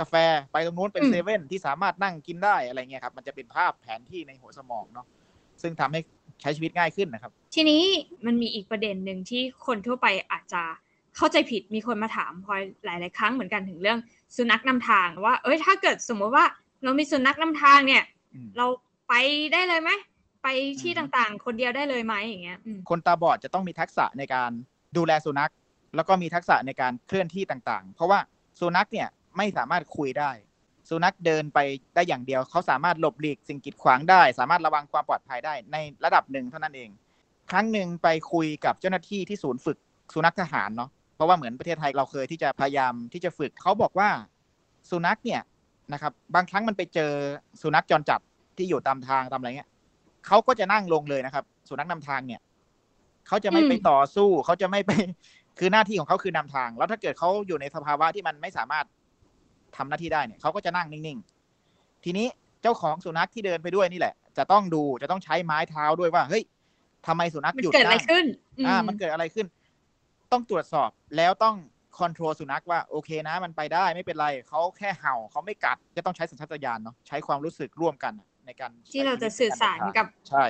[0.00, 0.14] กาแฟ
[0.52, 5.06] ไปตรงนู้นเป็นเซเว่นที่สามารถนั่งกินได้อะไรเงี้ยครับ มันจะเป็นภาพแผนที่ในหัวสมองเนาะ
[5.62, 6.00] ซึ่งทำให้
[6.40, 7.82] ใช้ชีวิตง่ายขึ้นนะครับ ทีนี้
[8.26, 10.62] มันมีอีกประเด็นหนึ่งที่คนทั่วไปอาจจะ
[11.16, 13.98] เข้าใจผิดมีคนมาถามพลอยหลาย ๆ ครั้งเหมือนกันถึงเรื่อง
[14.36, 16.44] สุนัขนำทางว่า เอ้ยถ้าเกิดสมมติว่า
[16.84, 18.02] เรามีสุนัขนำทางเนี่ย
[18.34, 18.66] อืมเรา
[19.08, 19.14] ไป
[19.52, 19.90] ได้เลยไหม
[20.42, 20.48] ไป
[20.82, 24.52] ที่อืมต่างๆ คนเดียวได้เลยไหมอย่างเงี้ยอืมคนตาบอดจะต้องมีทักษะในการ
[24.96, 25.52] ดูแลสุนัข
[25.96, 28.18] แล้วก็มีทักษะในการเคลื่อนที่ต่างๆ เพราะว่า
[28.60, 30.30] สุนัขเนี่ยไม่สามารถคุยได้
[30.90, 31.58] สุนัขเดินไป
[31.94, 36.90] ได้อย่างเดียว เขาสามารถหลบหลีกสิ่งกีดขวางได้ สามารถระวังความปลอดภัยได้ในระดับหนึ่งเท่านั้นเอง
[37.50, 39.78] ครั้งหนึ่งไปคุยกับเจ้าหน้าที่ที่ศูนย์ฝึก
[40.14, 44.08] สุนัขทหารเนาะเพราะว่าเหมือนประเทศไทยเราเคยที่จะพยายามที่จะฝึกเขาบอกว่า
[44.90, 45.42] สุนัขเนี่ย
[45.92, 47.10] นะครับ บางครั้งมันไปเจอ
[47.62, 48.20] สุนัขจรจัด
[48.56, 49.70] ที่อยู่ตามทางตามอะไรเงี้ย
[50.26, 52.40] เขาก็จะนั่งลงเลยนะครับ สุนัขนำทางเนี่ย
[53.28, 54.90] เขาจะไม่ไปอืมต่อสู้เขาจะไม่ไป
[55.58, 58.86] คือหน้าที่ของเขาคือนำทาง แล้วถ้าเกิดเขาอยู่ในสภาวะที่มันไม่สามารถ
[59.76, 62.26] ทำหน้าที่ได้เนี่ยเขาก็จะนั่งนิ่งๆ ทีนี้
[62.62, 66.42] เจ้าของสุนัขที่เดินไปด้วยนี่แหละ จะต้องดูจะต้องใช้ไม้เท้าด้วยว่า เฮ้ย
[67.06, 68.26] ทำไมสุนัขมันหยุดเกิดอะไรนั่งขึ้น
[68.66, 69.46] อ่า มันเกิดอะไรขึ้น
[70.32, 71.56] ต้องตรวจสอบแล้วต้อง
[71.98, 78.12] คอนโทรลสุนัขว่าโอเคนะ มันไปได้ไม่เป็นไรเขาแค่เห่าเขาไม่กัด จะต้องใช้สัญชาตญาณเนาะใช้ความรู้สึกร่วมกัน
[78.46, 80.44] ในการที่เราจะสื่อสารกับใช่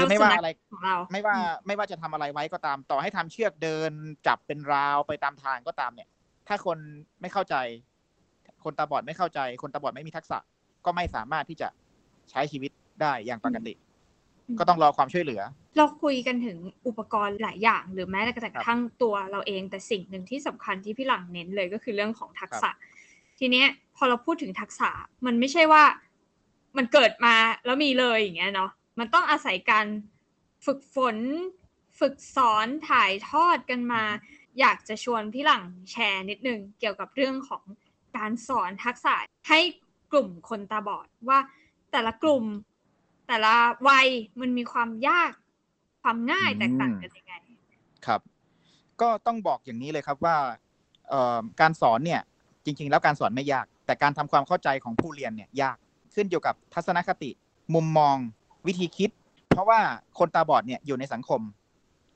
[0.00, 1.36] คือไม่ว่าอะไรของเราไม่ว่า
[1.66, 3.92] ไม่ว่าจะทำอะไรไว้ก็ตาม ต่อให้ทำเชือกเดิน
[4.26, 6.08] จับเป็นราวไปตามทางก็ตามเนี่ย
[6.48, 6.78] ถ้าคน
[7.20, 7.54] ไม่เข้าใจ
[8.64, 10.38] คนตาบอดไม่เข้าใจ คนตาบอดไม่มีทักษะ
[10.84, 11.68] ก็ไม่สามารถที่จะ
[12.30, 13.72] ใช้ชีวิตได้อย่างปกติ
[14.48, 15.42] อืมก็ต้องรอความช่วยเหลือ
[15.76, 22.70] เราคุยกันถึงอุปกรณ์หลายอย่าง หรือแม้แต่กระครับทั่งตัวเราเองแต่สิ่งหนึ่งที่สำคัญที่พี่หลังเน้นเลยก็คือเรื่องของทักษะ
[23.38, 24.90] ทีเนี้ยพอเราพูดถึงทักษะ
[25.26, 25.82] มันไม่ใช่ว่า
[26.76, 27.34] มันเกิดมา
[27.64, 29.86] แล้วมีเลยอย่างเงี้ยเนาะ มันต้องอาศัยการ
[30.66, 31.16] ฝึกฝน
[32.00, 34.02] ฝึกสอนถ่ายทอดกันมา
[34.60, 37.62] อยากจะชวนพี่หลังแชร์นิดนึงเกี่ยวกับเรื่องของ
[38.16, 39.14] การสอนทักษะ
[39.48, 39.60] ให้
[40.12, 41.38] กลุ่มคนตาบอดว่า
[41.92, 42.44] แต่ละกลุ่ม
[43.28, 43.54] แต่ละ
[43.88, 44.08] วัย
[44.40, 45.32] มันมีความยาก
[46.02, 47.34] ความง่ายแตกต่างกันยังไง
[48.06, 48.20] ครับ
[49.00, 50.36] ก็ต้องบอกอย่างนี้เลยครับว่า
[51.60, 52.22] การสอนเนี่ย
[52.64, 55.76] จริง ๆ แล้วการสอนไม่ยาก แต่การทำความเข้าใจของผู้เรียนเนี่ยยาก
[56.14, 57.30] ขึ้นอยู่กับทัศนคติ
[57.74, 58.16] มุมมอง
[58.66, 59.10] วิธีคิด
[59.50, 59.80] เพราะว่า
[60.18, 61.40] คนตาบอดเนี่ยอยู่ในสังคม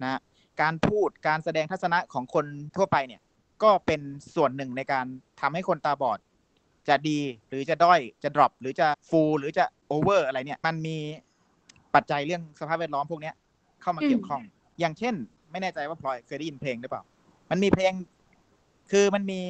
[0.02, 0.20] นะ
[0.60, 2.44] การพูดการแสดงทัศนะของคน
[2.76, 3.20] ทั่วไปเนี่ย
[3.62, 4.00] ก็เป็น
[4.34, 5.06] ส่วนหนึ่งในการ
[5.40, 6.18] ทำให้คนตาบอด
[6.88, 10.98] จะดีหรือจะด้อยจะ drop หรือจะ full หรือจะ over อะไรเนี่ย มันมี
[11.94, 13.34] ปัจจัยเรื่องสภาพแวดล้อมพวกเนี้ย
[13.82, 14.42] เข้ามาเกี่ยวข้อง
[14.80, 15.14] อย่างเช่น
[15.50, 17.02] ไม่แน่ใจว่าพลอยเคยได้ยินเพลงหรือเปล่า
[17.50, 17.92] มันมีเพลง
[18.90, 19.40] คือมันมี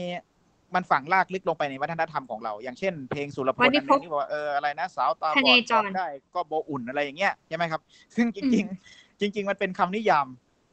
[0.75, 7.81] มันฝังลากลึกลงไปในวัฒนธรรมของเรา อย่างเช่นเพลงสุรพลวัอันนนี้หพนึบงที่บอกว่าเอออะไรนะสาวตาบพอเนดจบรอกได้ก็โบอุ่นอะไรอย่างเงี้ยใช่ไหมครับ
[8.17, 10.27] ซึ่งจริง ๆ จริง ๆ มันเป็นคำนิยาม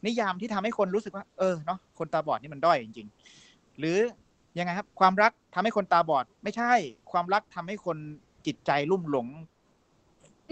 [0.07, 3.07] นิยามที่ทำให้คนรู้สึกว่า เออเนาะคนตาบอดนี่มันด้อยจริง
[3.43, 3.97] ๆ หรือ
[4.57, 6.71] ยังไงครับ ความรักทำให้คนตาบอด ไม่ใช่
[7.11, 7.97] ความรักทำให้คน
[8.45, 9.27] จิตใจลุ่มหลง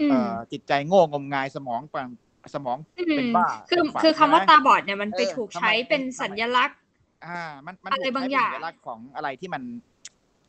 [0.00, 2.08] อืมเอ่อจิตใจโง่งมงายสมองปัง
[2.54, 2.78] สมอง
[3.16, 6.78] เป็นบ้า คือเป็นฝันคือคำว่าใช่ไหมตาบอดเนี่ยมันไปเออถูกทำไมใช้เป็นทำไมสัญลักษณ์
[7.24, 9.62] อ่า มันมันอะไรถูกบางใช้อย่างเป็นสัญลักษณ์ของอะไรที่มัน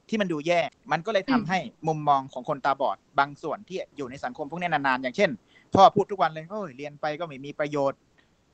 [0.10, 0.60] ที่มันดูแย่
[0.92, 5.30] มันก็เลยทำอืมให้มุมมองของคนตาบอดบางส่วนที่อยู่ในสังคมพวกนี้นานๆ อย่างเช่น
[5.76, 8.00] พ่อพูดทุกวันเลยโอ้ยเรียนไปก็ไม่มีประโยชน์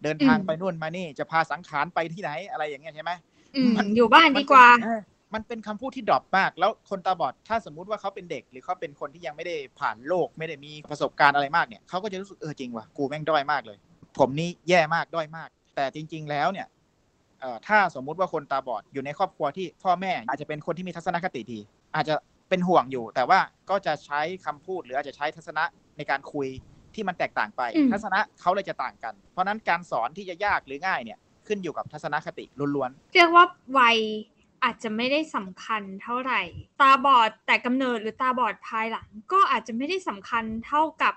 [0.04, 3.12] เดินทางไปนู่นมานี่ จะพาสังขารไปที่ไหนอะไรอย่างเงี้ยใช่ไหม
[3.56, 5.02] อืมมันอยู่บ้านดีกว่า มันเป็นเออ
[5.34, 13.78] มันเป็นคำพูดที่ดรอปมาก แล้วคนตาบอด ถ้าสมมุติว่าเขาเป็นเด็ก หรือเขาเป็นคนที่ยังไม่ได้ผ่านโลก ไม่ได้มีประสบการณ์อะไรมากเนี่ยเขาก็จะรู้สึกเออจริงว่ะกูแม่งด้อยมากเลย
[14.18, 16.75] ผมนี่แย่มากด้อยมาก แต่จริง ๆ แล้วเนี่ยเอ่อ
[17.68, 21.60] ถ้าสมมุติว่าคนตาบอดอยู่ในครอบครัวที่พ่อแม่อาจจะเป็นคนที่มีทัศนคติดี
[21.96, 22.16] อาจจะ
[22.50, 25.64] เป็นห่วงอยู่ แต่ว่าก็จะใช้คำพูดหรืออาจจะใช้ทัศนะ
[25.98, 26.48] ในการคุย
[26.96, 32.46] ที่มันแตกต่างไปอืมทัศนะเขาเลยจะต่างกัน เพราะฉะนั้นการสอนที่จะยากหรือง่ายเนี่ยขึ้นอยู่กับทัศนคติ
[32.76, 33.46] ล้วนๆเรียกว่า
[33.80, 33.98] วัย
[34.64, 36.42] อาจจะไม่ได้สำคัญเท่าไหร่
[36.82, 41.14] ตาบอดแต่กำเนิดหรือตาบอดภายหลัง ก็อาจจะไม่ได้สำคัญเท่ากับ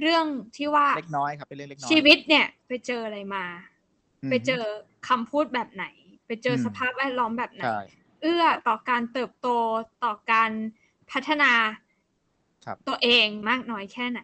[0.00, 0.26] เรื่อง
[0.56, 3.75] ที่ว่าเล็กน้อยครับเป็นเรื่องเล็กน้อยชีวิตเนี่ยไปเจออะไรมาม
[4.30, 4.62] ไปเจอ
[5.08, 5.86] คำพูดแบบไหน
[6.26, 7.80] ไปเจออมสภาพแวดล้อมแบบไหนใช่
[8.22, 9.48] เอื้อต่อการเติบโต
[10.04, 10.50] ต่อการ
[11.10, 11.52] พัฒนา
[12.64, 14.20] ครับตัวเองมากน้อยแค่ไหน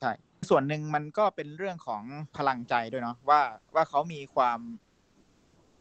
[0.00, 0.12] ใช่
[0.48, 2.02] ส่วนหนึ่งมันก็เป็นเรื่องของ
[2.36, 3.40] พลังใจด้วยเนาะว่า
[3.74, 4.60] ว่าเขามีความ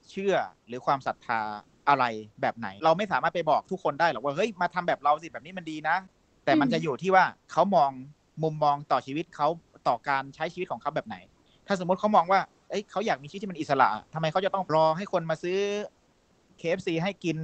[0.09, 0.35] เชื่อ
[0.67, 1.41] หรือความศรัทธา
[1.89, 2.05] อะไร
[2.41, 5.97] แบบไหน เราไม่สามารถไปบอกทุกคนได้หรอกว่าเฮ้ยมาทำแบบเราสิแบบนี้มันดีนะ
[6.45, 7.91] แแต่มันอืมจะอยู่ที่ว่าเขามอง
[8.43, 9.47] มุมมองต่อชีวิตเขา
[9.87, 11.17] ต่อการใช้ชีวิตของเขาแบบไหน
[11.67, 15.59] ถ้าสมมติเขามองว่า เอ้ยเขาอยากมีชีวิตที่มันอิสระทำไมเขาจะต้องรอให้คนมาซื้อ
[16.61, 17.37] KFC ให้กิน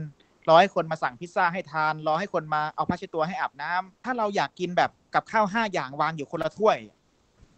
[0.50, 6.78] รอให้คนมาสั่งพิซซ่าให้ทาน รอให้คนมาเอาผ้าเช็ดตัวให้อาบน้ำถ้าเราอยากกินแบบกับข้าวห้าอย่างวางอยู่คนละถ้วย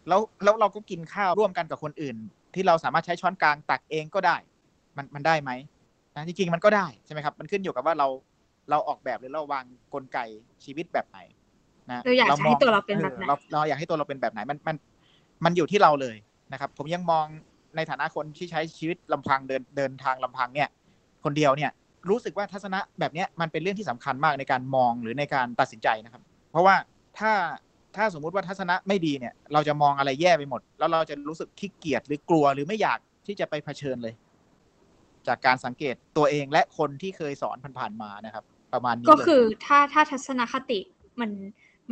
[0.08, 2.16] แล้วแล้วเราก็กินข้าวร่วมกันกับคนอื่น
[2.54, 4.36] ที่เราสามารถใช้ช้อนกลางตักเองก็ได้
[4.96, 5.50] มันมันได้ไหม
[6.16, 8.08] นะจริงๆมันก็ได้ใช่ไหมครับ มันขึ้นอยู่กับว่าเรา
[8.70, 10.18] เราออกแบบหรือเราวางกลไก
[10.64, 11.18] ชีวิตแบบไหน
[11.90, 14.76] นะเราอยากจะให้ตัวเราเป็นแบบไหนออเราเราอยากให้ตัวเราเป็นแบบไหนมันมัน
[15.44, 16.16] มันอยู่ที่เราเลย
[16.52, 17.26] นะครับ ผมยังมอง
[17.76, 20.68] ในฐานะคนที่ใช้ชีวิตลำพังเดินเดินทางลำพังเนี่ย
[21.24, 21.70] คนเดียวเนี่ย
[22.10, 26.76] รู้สึกว่าทัศนะแบบเนี้ยมันเป็นเรื่องที่สำคัญมากในการมองหรือในการตัดสินใจนะครับ เพราะว่า
[27.18, 27.32] ถ้า
[27.96, 34.14] ถ้าสมมุติว่าทัศนะไม่ดีเนี่ย เราจะมองอะไรแย่ไปหมด แล้วเราจะรู้สึกขี้เกียจหรือกลัวหรือไม่อยากที่จะไปเผชิญเลย
[35.28, 40.80] จากการสังเกตตัวเองและคนที่เคยสอนผ่านๆมานะครับ ประมาณนี้ก็เลยคือถ้าถ้าทัศนคติ
[41.20, 41.30] มัน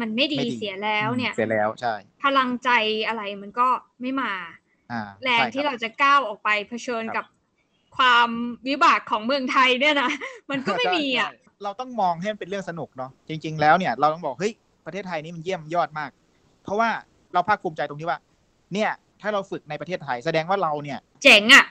[0.01, 2.71] มันไม่ดีไม่ดีเสียแล้วเนี่ย เสร็จแล้วใช่ พลังใจ
[3.09, 3.69] อะไรมันก็
[4.01, 4.66] ไม่มาอ่า
[5.25, 7.27] แรงใช่คบที่เราจะก้าวออกไปเผชิญครับกับ
[7.97, 8.29] ความ
[8.69, 10.11] วิบากของเมืองไทยเนี่ยนะ
[10.51, 14.53] มันก็ไม่มีอะใช่ใช่เราต้องมองให้มันเป็นเรื่องสนุกเนาะจริง ๆ แล้วเนี่ยเราต้องบอกเฮ้ย
[14.87, 16.11] ประเทศไทยนี่มันเยี่ยมยอดมาก
[16.63, 16.91] เพราะว่า
[17.33, 18.19] เราภาคภูมิใจตรงที่ว่า
[18.75, 21.65] เนี่ยถ้าเราฝึกในประเทศไทยแสดงว่าเราเนี่ยเจ๋งอะ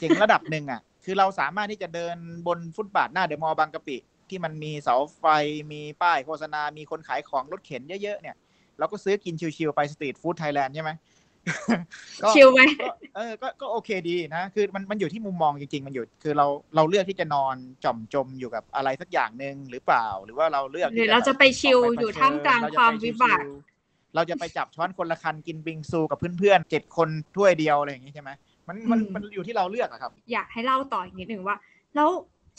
[0.00, 3.96] เจ๋งระดับหนึ่งอะคือเราสามารถที่จะเดินบนฟุตบาทหน้าเดอะมอลล์บางกะปิ
[4.28, 5.24] ที่มันมีเสาไฟ
[5.72, 8.36] มีป้ายโฆษณา มีคนขายของรถเข็นเยอะๆเนี่ย
[8.78, 11.21] เราก็ซื้อกินชิวๆไป street food Thailand ใช่ไหมก็
[12.34, 28.30] ชิลไหมก็เออก็ก็โอเคดีนะ คือมันมันอยู่ที่มุมมองจริงๆ มันอยู่ คือเราเราเลือกที่จะนอนจ่อมจมอยู่กับอะไรสักอย่างหนึ่งหรือเปล่า หรือว่าเราเลือกหรือที่เราจะไปชิลออกอยู่เผชิญท่ามกลางเรจะความไปวิบากชิลๆเราจะไปจับช้อนคนละคันกินบิงซูกับเพื่อนๆเจ็ดคนถ้วยเดียวอะไรอย่างงี้ใช่ไหม
[28.68, 31.56] มันมันอืมมันอยู่ที่เราเลือกอะครับ อยากให้เล่าต่ออีกนิดหนึ่งว่า
[31.94, 32.08] แล้ว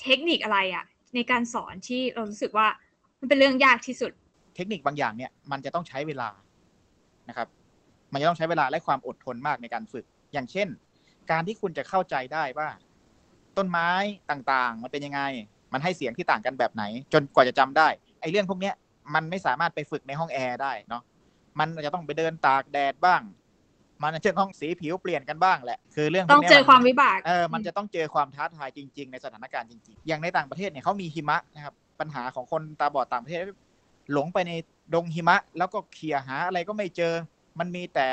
[0.02, 0.84] เทคนิคอะไรอะ
[1.16, 2.68] ในการสอนที่เรารู้สึกว่า
[3.20, 4.12] มันเป็นเรื่องยากที่สุด
[4.56, 6.30] เทคนิคบางอย่างเนี่ยมันจะต้องใช้เวลา
[7.30, 7.48] นะครับ
[8.14, 10.68] มันจะต้องใช้เวลาและความอดทนมากในการฝึก อย่างเช่น
[11.32, 12.70] การที่คุณจะเข้าใจได้ว่า
[13.58, 13.90] ต้นไม้
[14.32, 15.22] ต่างๆ มันเป็นยังไง
[15.74, 17.88] มันให้เสียงที่ต่างกันแบบไหน จนกว่าจะจำได้
[18.22, 18.76] ไอ้เรื่องพวกเนี้ย
[19.16, 21.04] มันไม่สามารถไปฝึกในห้องแอร์ได้เนาะ
[21.60, 23.22] มันจะต้องไปเดินตากแดดบ้าง
[24.04, 33.40] มันจะต้องสีผิวเปลี่ยนกันบ้างแหละ คือเรื่องพวต้องกนี้ยเจอความวิบากเออมันจะต้องเจอความท้าทายจริง ๆ ในสถานการณ์จริงๆ อย่างในต่างประเทศเนี่ยเขามีหิมะนะครับปัญหาของคนตาบอดต่างประเทศ
[34.14, 34.52] หลงไปใน
[34.94, 37.14] ดงหิมะ แล้วก็เขี่ยหาอะไรก็ไม่เจอ
[37.60, 38.08] มันมีแต่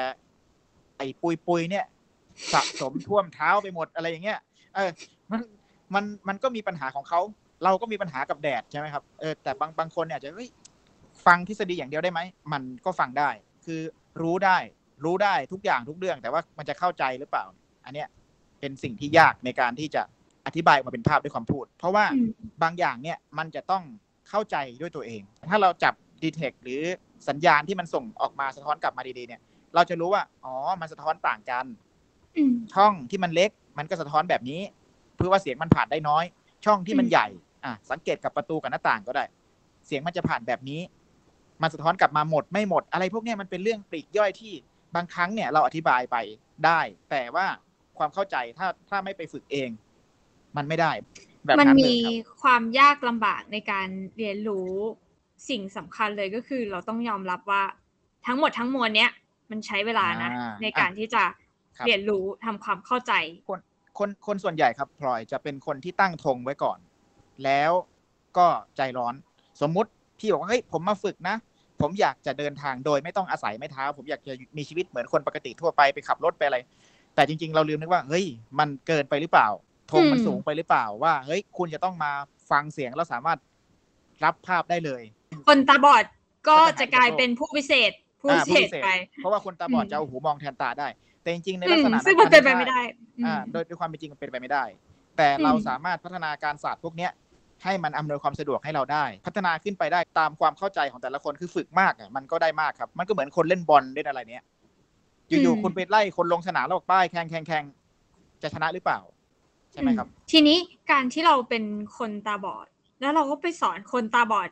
[0.96, 1.84] ไอ้ปุยปุยๆเนี่ย
[2.52, 4.38] สะสมท่วมเท้าไปหมดอะไรอย่างเงี้ย
[4.74, 4.90] เออ
[5.30, 5.40] มัน
[5.94, 7.20] มันมันก็มีปัญหาของเขา
[7.64, 10.50] เราก็มีปัญหากับแดดใช่ไหมครับเออแต่บางบางคนเนี่ยอาจจะเฮ้ย
[11.26, 12.20] ฟังทฤษฎีอย่างเดียวได้ไหม
[12.52, 13.30] มันก็ฟังได้
[13.64, 13.80] คือ
[14.22, 14.58] รู้ได้
[15.04, 17.44] รู้ได้ทุกอย่างทุกเรื่อง แต่ว่ามันจะเข้าใจหรือเปล่า
[17.84, 18.08] อันเนี้ย
[18.60, 20.02] เป็นสิ่งที่ยากในการที่จะ
[20.46, 22.28] อธิบายออกมาเป็นภาพด้วยความพูด เพราะว่าอืม
[22.62, 23.82] บางอย่างเนี่ยมันจะต้อง
[24.28, 26.82] เข้าใจด้วยตัวเอง ถ้าเราจับดีเทคหรือ
[27.28, 29.40] สัญญาณที่มันส่งออกมาสะท้อนกลับมาดีๆเนี่ย
[29.74, 31.66] เราจะรู้ว่า อ๋อ มันสะท้อนต่างกัน
[32.36, 34.60] อืมช่องที่มันเล็ก มันก็สะท้อนแบบนี้
[35.16, 36.24] เพื่อว่าเสียงมันผ่านได้น้อย
[36.64, 37.26] ช่องที่มันอืมใหญ่
[37.64, 39.24] อะ สังเกตกับประตูกับหน้าต่างก็ได้
[39.86, 40.80] เสียงมันจะผ่านแบบนี้
[41.62, 44.52] มันสะท้อนกลับมาหมดไม่หมด อะไรพวกเนี้ยมันเป็นเรื่องปลีกย่อยที่
[44.94, 46.16] บางครั้งเนี่ย เราอธิบายไป
[46.66, 46.80] ได้
[47.10, 47.46] แต่ว่า
[47.98, 49.70] ความเข้าใจถ้าถ้าไม่ไปฝึกเอง
[50.56, 50.92] มันไม่ได้
[51.46, 54.72] แบบมันนั้นเลมียครับความยากลำบากในการเรียนรู้
[55.48, 57.62] สิ่งสำคัญเลยก็คือเราต้องยอมรับว่า
[58.26, 59.10] ทั้งหมดทั้งมวลเนี้ย
[59.50, 61.22] มันใช้เวลานะ อ่าในการที่จะ
[61.76, 63.12] ครับ เรียนรู้ทำความเข้าใจ
[63.48, 63.60] คน
[63.98, 66.78] คนคนส่วนใหญ่ครับพลอยจะเป็นคนที่ตั้งธงไว้ก่อน
[67.44, 67.72] แล้ว
[68.38, 69.14] ก็ใจร้อน
[69.60, 71.36] สมมุติพี่บอกว่าเฮ้ยผมมาฝึกนะ
[71.80, 76.58] ผมอยากจะเดินทางโดยไม่ต้องอาศัยไม้เท้า ผมอยากจะมีชีวิตเหมือนคนปกติทั่วไปไปขับรถไปอะไร
[77.14, 78.26] แต่จริง ๆ เราลืมนึกว่าเฮ้ย
[78.58, 79.48] มันเกินไปหรือเปล่า
[79.92, 82.12] ธงมันอืม สูงไปหรือเปล่าว่าเฮ้ยคุณจะต้องมา
[82.50, 83.38] ฟังเสียงแล้วสามารถ
[84.24, 85.02] รับภาพได้เลย
[85.46, 86.04] คนตาบอด
[86.48, 87.90] ก็ก็จะจะกลายหายไปเป็นผู้พิเศษ
[88.20, 90.88] ผู้อ่าพิเศษไป เพราะว่าคนตาบอดอืมจะเอาหูมองแทนตาได้
[91.22, 92.80] แต่จริงๆ ในอืลักมษณะซึ่งมันเป็นไปถ้าไม่ได้
[93.18, 94.64] อืมอ่าโดยด้วยความเป็นจริงมันเป็นไปไม่ได้
[95.16, 97.10] แต่เราอืมสามารถพัฒนาการศาสตร์พวกเนี้ย
[97.64, 104.44] ให้มันอำนวยความสะดวกให้เราได้ พัฒนาขึ้นไปได้ตามความเข้าใจของแต่ละคนคือฝึกมากอะมันก็ได้มากครับ มันก็เหมือนคนเล่นบอลเล่นอะไรเนี้ย
[105.28, 107.64] อยู่ๆคุณไปไล่คนลงสนามแล้วบอกป้ายแข่งแข่งแข่ง
[108.42, 108.98] จะชนะหรือเปล่า
[109.72, 110.58] ใช่ไหมครับ ทีนี้
[110.90, 111.64] การที่เราเป็น
[111.98, 112.66] คนตาบอด
[113.00, 114.48] แล้วเราก็ไปสอนคนตาบอด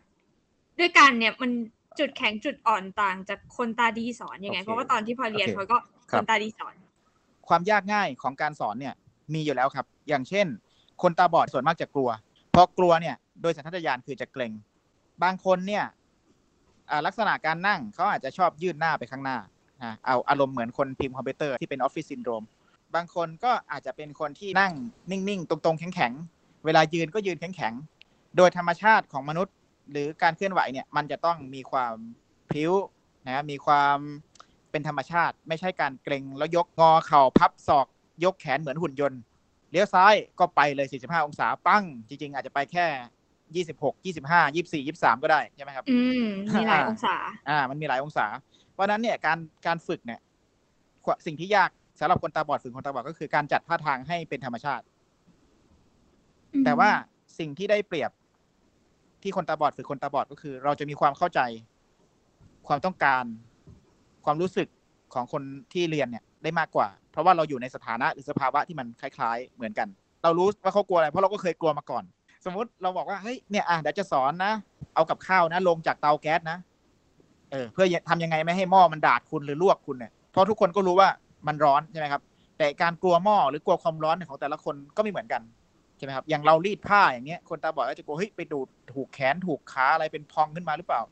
[0.80, 1.50] ด้วยกันเนี่ยมัน
[1.98, 6.74] จุดแข็งจุดอ่อนต่างจากคนตาดีสอนยังไงโอเคเพราะว่าตอนที่พอเรียนโอเคพอก็คครับนตาดีสอน
[7.48, 8.94] ความยากง่ายของการสอนเนี่ย
[9.34, 10.46] มีอยู่แล้วครับ อย่างเช่น
[11.02, 12.08] คนตาบอดส่วนมากจะกลัว
[12.50, 14.52] เพราะกลัวเนี่ยโดยสัญชาตญาณคือจะเกร็ง
[15.22, 15.84] บางคนเนี่ย
[16.90, 19.38] อ่าลักษณะการนั่งเขาอาจจะชอบยืดหน้าไปข้างหน้า
[19.82, 22.42] นะเอาอารมณ์เหมือนคนพิมพ์คอมพิวเตอร์ที่เป็นออฟฟิศซินโดรม
[22.94, 24.72] บางคนก็อาจจะเป็นคนที่นั่ง
[25.10, 29.54] นิ่งๆ ตรงๆ แข็งๆ เวลายืนก็ยืนแข็งๆ โดยธรรมชาติของมนุษย์
[29.90, 31.94] หรือการเคลื่อนไหวเนี่ยมันจะต้องมีความ
[32.51, 32.72] พลิ้ว
[33.27, 33.98] นะมีความ
[34.70, 37.87] เป็นธรรมชาติ ไม่ใช่การเกรงแล้วยกงอเข่าพับศอก
[38.24, 39.20] ยกแขนเหมือนหุ่นยนต์
[39.70, 42.87] เลี้ยวซ้ายก็ไปเลย 45 องศาปั้ง จริง ๆ อาจจะไปแค่
[43.55, 47.14] 26 25 24 23 ก็ได้ใช่ไหมครับอืมมีหลายองศา
[47.48, 48.27] อ่า มันมีหลายองศา
[48.72, 50.20] เพราะฉะนั้นเนี่ยการการฝึกเนี่ย
[51.27, 51.70] สิ่งที่ยาก
[52.01, 54.85] สำหรับคนตาบอดฝึกคนตาบอดก็คือการจัดท่าทางให้เป็นธรรมชาติ
[56.64, 56.90] แต่ว่า
[57.38, 58.11] สิ่งที่ได้เปรียบ
[59.22, 61.40] ที่คนตาบอดฝึกคนตาบอดก็คือ เราจะมีความเข้าใจ
[62.68, 63.24] ความต้องการ
[64.24, 64.68] ความรู้สึก
[65.14, 69.88] ของคนที่เรียนเนี่ยได้มากกว่า เพราะว่าเราอยู่ในสถานะหรือสภาวะที่มันคล้าย ๆ เหมือนกัน
[70.22, 72.04] เรารู้ว่าเขากลัวอะไรเพราะเราก็เคยกลัวมาก่อน
[72.44, 74.52] สมมุติเราบอกว่าเฮ้ยเนี่ยอะเดี๋ยวจะสอนนะ
[74.94, 76.59] เอากับข้าวนะ ลงจากเตาแก๊สนะ
[77.52, 81.09] เออเพื่อทำยังไงไม่ให้หม้อมันดาดคุณหรือลวกคุณเนี่ยเพราะทุกคนก็รู้ว่า
[81.46, 82.22] มันร้อนใช่ไหมครับ
[82.59, 85.42] แต่การกลัวหม้อหรือกลัวความร้อนของแต่ละคนก็ไม่เหมือนกัน
[85.98, 91.02] ใช่ไหมครับอย่างเรารีดผ้าอย่างเงี้ยคนตาบอดก็จะกลัวเฮ้ยไปดูดถูกแขนถูกขาอะไรเป็นพองขึ้นมาหรือเปล่า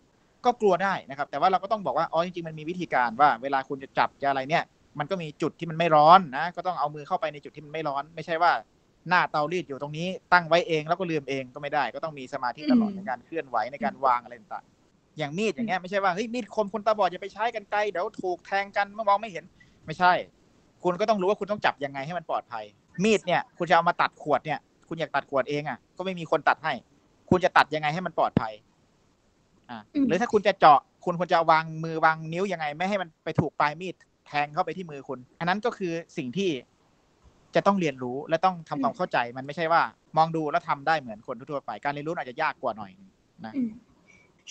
[0.44, 4.64] ก็กลัวได้นะครับ แต่ว่าเราก็ต้องบอกว่าอ๋อจริงๆมันมีวิธีการว่า เวลาคุณจะจับจะอะไรเนี่ย
[4.98, 8.52] มันก็มีจุดที่มันไม่ร้อนนะ ก็ต้องเอามือเข้าไปในจุดที่มันไม่ร้อน ไม่ใช่ว่า
[9.08, 19.44] หน้าเตารีดอยู่ตรงนี้ตั้งไว้เองแล้วก็ลืมเองก็ไม่ได้ ก็ต้องมีสมาธิตลอดในการเคลื่อนไหวในการวางอะไรต่างๆอย่างมีดอย่างเงี้ยไม่ใช่ว่าเฮ้ยมีดคมคนตาบอดอย่าไปใช้กันไกลเดี๋ยวถูกแทงกันเมื่อมองไม่เห็น
[19.86, 20.12] ไม่ใช่
[20.84, 22.64] คุณก็ต้องรู้ว่าคุณต้องจับยังไงให้มันปลอดภัย
[23.04, 26.72] มีดเนี่ยคุณจะเอามาตัดขวดเนี่ย คุณอยากตัดขวดเองอะก็ไม่มีคนตัดให้
[27.30, 28.52] คุณจะตัดยังไงให้มันปลอดภัย
[29.70, 33.94] อ่าหรือถ้าคุณจะเจาะคุณควรจะวางมือวางนิ้วยังไง ไม่ให้มันไปถูกปลายมีด
[34.26, 36.50] แทงเข้าไปที่มือคุณ อันนั้นก็คือสิ่งที่
[37.54, 39.82] จะต้องเรียนรู้และต้องทำความเข้าใจมันไม่ใช่ว่า
[40.16, 42.92] มองดูแล้วทำได้เหมือนคนทั่วไป การเรียนรู้อาจจะยากกว่าหน่อย
[43.44, 43.54] นะ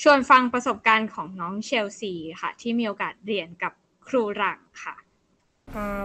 [0.01, 3.73] ชวนฟังประสบการณ์ของน้องเชลซีค่ะ ที่มีโอกาสเรียนกับ
[4.07, 4.95] ครูหลังค่ะ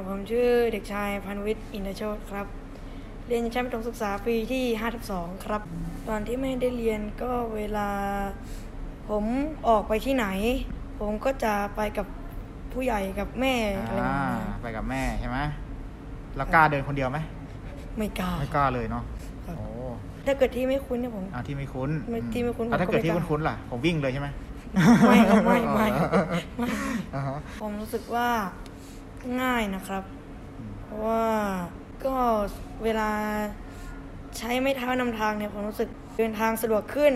[0.06, 2.46] ผมชื่อเด็กชายพันวิทย์อินทโชตครับ
[3.30, 5.62] เรียนชั้นประถมศึกษาปีที่5ทับ2ครับ
[6.08, 7.88] ตอนที่ไม่ได้เรียนก็เวลา
[9.08, 9.24] ผม
[9.68, 10.26] ออกไปที่ไหน
[11.00, 12.06] ผมก็จะไปกับ
[12.72, 13.54] ผู้ใหญ่กับแม่
[13.86, 15.38] อะไรแบบนี้ไปกับแม่ใช่ไหม
[16.36, 17.18] แล้วกล้าเดินคนเดียวไหม
[17.98, 19.04] ไม่กล้าไม่กล้าเลยเนาะ
[19.46, 19.66] ครับโอ้
[20.26, 24.28] ถ้าเกิดที่ไม่คุ้นเนี่ยผมอ่าที่ไม่คุ้นไม่ที่ไม่คุ้นอะถ้าผมก็เกิดที่ไม่กล้าคุ้นๆล่ะผมวิ่งเลยใช่ไหม
[25.08, 25.88] ไม่ครับไม่ไม่
[26.58, 26.68] ไม่
[27.14, 28.28] อ่าฮะผมรู้สึกว่า
[29.42, 30.02] ง่ายนะครับ
[30.58, 31.22] อืมเพราะว่า
[32.04, 32.14] ก็
[32.84, 33.10] เวลา
[34.38, 37.12] ใช้ไม่เท้านำทางเนี่ยผมรู้สึกเดินทางสะดวกขึ้น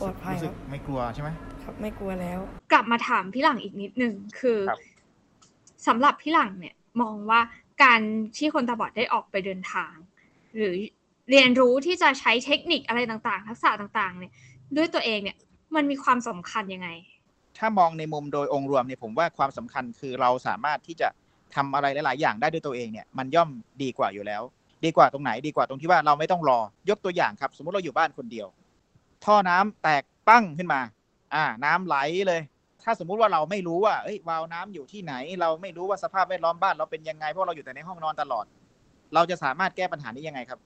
[0.00, 1.30] ปลอดภัยรู้คสึรักบไม่กลัวใช่ไหม
[1.64, 2.38] ครับไม่กลัวแล้ว
[2.72, 4.80] กลับมาถามพี่หลังอีกนิดนึงคือครับ
[5.86, 7.40] สำหรับพี่หลังเนี่ยมองว่า
[7.82, 8.00] การ
[8.36, 9.94] ที่คนตาบอดได้ออกไปเดินทาง
[10.56, 10.74] หรือ
[11.30, 14.32] เรียนรู้ที่จะใช้เทคนิคอะไรต่างๆ ทักษะต่างๆ เนี่ย
[14.76, 15.36] ด้วยตัวเองเนี่ย
[15.74, 16.88] มันมีความสำคัญยังไง
[17.58, 21.08] ถ้ามองในมุมโดยองค์รวมเนี่ยผมว่าความสำคัญคือเราสามารถที่จะ
[21.54, 23.48] ทำอะไรหลาย ๆ อย่างได้ด้วยตัวเองเนี่ยมันย่อม
[23.82, 24.42] ดีกว่าอยู่แล้ว
[24.84, 26.58] ดีกว่าตรงไหนดีกว่าตรงที่ว่าเราไม่ต้องรอ
[26.90, 28.46] ยกตัวอย่างครับ สมมุติเราอยู่บ้านคนเดียว
[29.24, 30.80] ท่อน้ำแตกปั้งขึ้นมา
[31.34, 31.96] อ่า น้ำไหล
[32.28, 32.40] เลย
[32.84, 38.44] ถ้าสมมุติว่าเราไม่รู้ว่าเอ้ยวาล์วน้ำอยู่ที่ไหน เราไม่รู้ว่าสภาพแวดล้อมบ้านเราเป็นยังไงเพราะเราอยู่แต่ในห้องนอนตลอด
[39.14, 40.60] เราจะสามารถแก้ปัญหานี้ยังไงครับ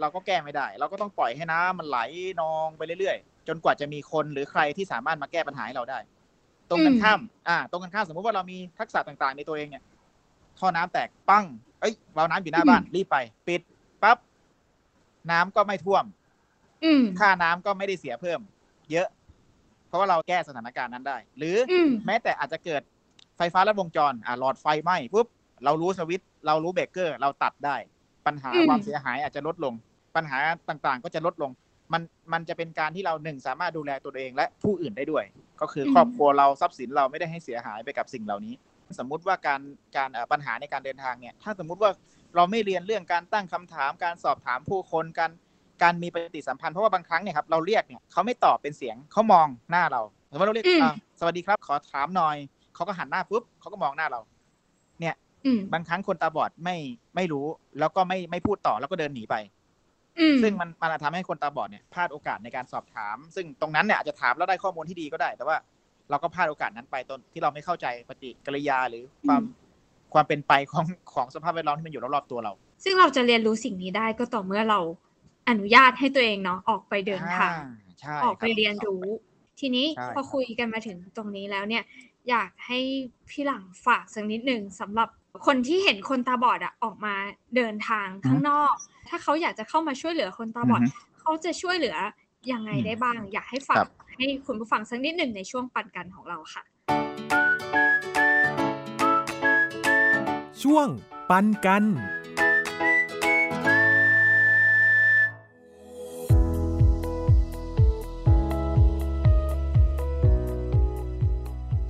[0.00, 1.98] เราก็แก้ไม่ได้ เราก็ต้องปล่อยให้น้ำมันไหล
[2.40, 5.98] นองไปเรื่อย ๆ จนกว่าจะมีคนหรือใครที่สามารถมาแก้ปัญหาให้เราได้
[6.74, 9.82] รงกันข้ามอ่าตรงกันข้ามสมมติว่าเรามีทักษะต่างๆ ในตัวเองเนี่ย
[10.58, 11.44] ท่อน้ำแตกปั้ง
[11.80, 13.16] เอ้ยวาล์วน้ำอยู่หน้าบ้านรีบไป
[13.48, 13.60] ปิด
[14.02, 14.18] ปั๊บ
[15.30, 16.04] น้ำก็ไม่ท่วม
[16.84, 18.40] อืมค่าน้ำก็ไม่ได้เสียเพิ่ม
[18.90, 19.08] เยอะ
[19.88, 22.82] เพราะว่าเราแก้สถานการณ์นั้นได้ หรืออืมแม้แต่อาจจะเกิด
[23.36, 25.26] ไฟฟ้าลัดวงจร อ่าหลอดไฟไหม้ปุ๊บ
[25.64, 27.76] เรารู้สวิตช์เรารู้เบรกเกอร์ เราตัดได้
[28.26, 29.74] ปัญหาอืมความเสียหายอาจจะลดลง
[30.16, 31.50] ปัญหาต่างๆ ก็จะลดลง
[31.92, 35.24] มันมันจะเป็นการที่เราหนึ่งสามารถดูแลตัวเองและผู้อื่นได้ด้วย
[35.60, 38.54] ก็คือครอบครัวเราทรัพย์สินเราไม่ได้ให้เสียหายไปกับสิ่งเหล่านี้
[38.98, 39.60] สมมุติว่าการ
[39.96, 41.90] การเอ่อปัญหาในการเดินทางเนี่ย ถ้าสมมุติว่า
[42.36, 45.30] เราไม่เรียนเรื่องการตั้งคำถาม การสอบถามผู้คนการ
[45.82, 52.36] การมีปฏิสัมพันธ์เพราะว่าบางครั้งเนี่ยครับเราเรียกเนี่ยเขาไม่ตอบเป็นเสียงเขามองหน้าเราสมมติเราเรียกอืมอ่าสวัสดีครับ ขอถามหน่อย
[52.74, 54.20] เขาก็หันหน้าปุ๊บเขาก็มองหน้าเรา
[55.46, 56.76] อืมบางครั้งคนตาบอดไม่
[57.16, 57.46] ไม่รู้
[57.78, 59.48] แล้วก็ไม่ไม่พูดต่อแล้วก็เดินหนีไปอืม
[60.42, 65.56] ซึ่งมันมันอาจทำให้คนตาบอดเนี่ยพลาดโอกาสในการสอบถาม ซึ่งตรงนั้นเนี่ยอาจจะถามแล้วได้ข้อมูลที่ดีก็ได้ แต่ว่า
[66.10, 69.42] เราก็พลาดโอกาสนั้นไปตอนที่เราไม่เข้าใจปฏิกิริยาหรือความ
[70.14, 72.52] ความเป็นไปของของสภาพแวดล้อมที่มันอยู่รอบๆตัวเรา
[72.84, 74.80] ซึ่งเราจะเรียนรู้สิ่งนี้ได้ก็ต่อเมื่อเรา
[75.48, 79.04] อนุญาตให้ตัวเองเนาะออกไปเดินทางอ่ใช่ออกไปคบเรียนรู้
[79.60, 81.84] ทีนี้ใช่พอคุยกันมาถึงตรงนี้แล้วเนี่ย
[82.30, 82.78] อยากให้
[83.30, 85.08] พี่หลังฝากสักนิดหนึ่งสำหรับ
[85.46, 87.14] คนที่เห็นคนตาบอดอะออกมา
[87.56, 88.74] เดินทางข้างนอก
[89.08, 90.80] ถ้าเขาอยากจะเข้ามาช่วยเหลือคนตาบอด
[91.20, 91.96] เขาจะช่วยเหลือ
[92.52, 93.76] ยังไงได้บ้าง อยากให้ฟัง
[94.16, 96.62] ให้คุณผู้ฟังสักนิดหนึ่งในช่วงปันกันของเราค่ะ
[100.62, 100.88] ช่วง
[101.30, 101.84] ปันกัน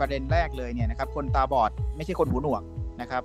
[0.00, 2.62] ประเด็นแรกเลยเนี่ยนะครับคนตาบอดไม่ใช่คนหูหนวก
[3.00, 3.22] นะครับ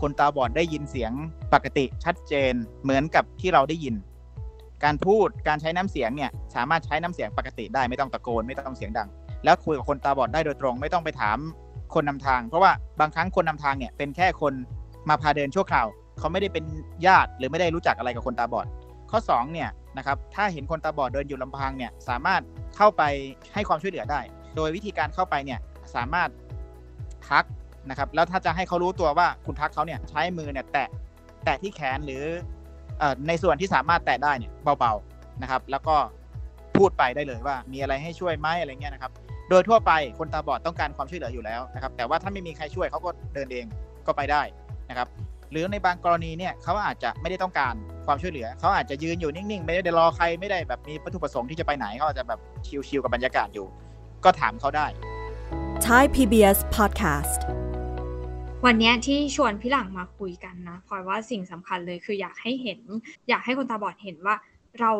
[0.00, 1.12] คนตาบอดได้ยินเสียง
[1.54, 2.52] ปกติชัดเจน
[2.82, 3.94] เหมือนกับที่เราได้ยิน
[4.84, 9.08] การพูดการใช้น้ำเสียงเนี่ยสามารถใช้น้ำเสียงปกติได้ไม่ต้องตะโกนไม่ต้องเสียงดัง
[9.44, 11.38] แล้วคุยกับคนตาบอดได้โดยตรง ไม่ต้องไปถาม
[11.94, 14.52] คนนำทาง เพราะว่าบางครั้งคนนำทางเนี่ยเป็นแค่คน
[15.08, 15.86] มาพาเดินชั่วคราว
[16.18, 16.64] เขาไม่ได้เป็น
[17.06, 18.66] ญาติหรือไม่ได้รู้จักอะไรกับคนตาบอด
[19.10, 22.42] ข้อ2เนี่ยนะครับถ้าเห็นคนตาบอดเดินอยู่ลำพังเนี่ยสามารถ
[22.76, 23.02] เข้าไป
[23.54, 24.20] ให้ความช่วยเหลือได้
[24.56, 25.58] โดยวิธีการเข้าไปเนี่ย
[25.94, 26.28] สามารถ
[27.28, 27.44] ทัก
[27.90, 30.88] นะครับแล้วถ้าจะให้เขารู้ตัวว่าคุณทักเขาเนี่ยใช้มือเนี่ยแตะ
[31.44, 32.24] แตะที่แขนหรือ
[33.28, 35.96] ในส่วนที่สามารถแตะได้เนี่ยเบาๆนะครับ แล้วก็
[36.76, 39.12] พูดไปได้เลยว่ามีอะไรให้ช่วยไหมอะไรเงี้ยนะครับ
[39.50, 43.64] โดยทั่วไปคนตาบอดต้องการความช่วยเหลืออยู่แล้วนะครับ แต่ว่าถ้าไม่มีใครช่วยเขาก็เดินเอง
[44.06, 44.42] ก็ไปได้
[44.90, 45.08] นะครับ
[45.50, 47.74] หรือในบางกรณีเนี่ยเขาอาจจะไม่ได้ต้องการ
[48.06, 52.40] ความช่วยเหลือเขาอาจจะยืนอยู่นิ่งๆ ไม่ได้รอใครไม่ได้แบบมีวัตถุประสงค์ที่จะไปไหนเขาอาจจะแบบ
[52.88, 53.66] ชิลๆกับบรรยากาศอยู่
[54.24, 54.86] ก็ถามเขาได้
[55.86, 57.40] Thai PBS Podcast
[58.64, 62.80] วันเนี้ยที่ชวนพี่หลังมาคุยกันนะพลอยว่าสิ่งสำคัญเลยคืออยากให้เห็น
[63.28, 64.36] อยากให้คนตาบอดเห็นว่า
[64.80, 64.90] เรา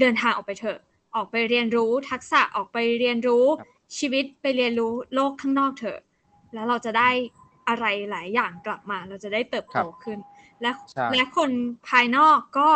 [0.00, 0.78] เดินทางออกไปเถอะ
[1.14, 5.98] ออกไปเรียนรู้ทักษะออกไปเรียนรู้ครับชีวิตไปเรียนรู้โลกข้างนอกเถอะ
[6.54, 7.10] แล้วเราจะได้
[7.68, 10.18] อะไรหลายอย่างกลับมา เราจะได้เติบโตขึ้น
[10.62, 11.50] และใช่และคน
[11.88, 12.68] ภายนอกก็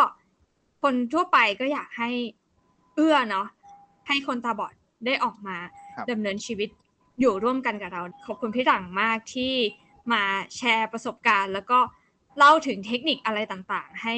[0.83, 2.09] คนทั่วไปก็อยากให้
[2.95, 3.47] เอื้อเนาะ
[4.07, 4.73] ให้คนตาบอด
[5.05, 5.57] ได้ออกมา
[5.95, 6.69] ครับดำเนินชีวิต
[7.19, 9.53] อยู่ร่วมกันกับเรา ขอบคุณพี่หลังมากที่
[10.13, 10.23] มา
[10.57, 11.79] แชร์ประสบการณ์ แล้วก็
[12.37, 14.15] เล่าถึงเทคนิคอะไรต่างๆ ให้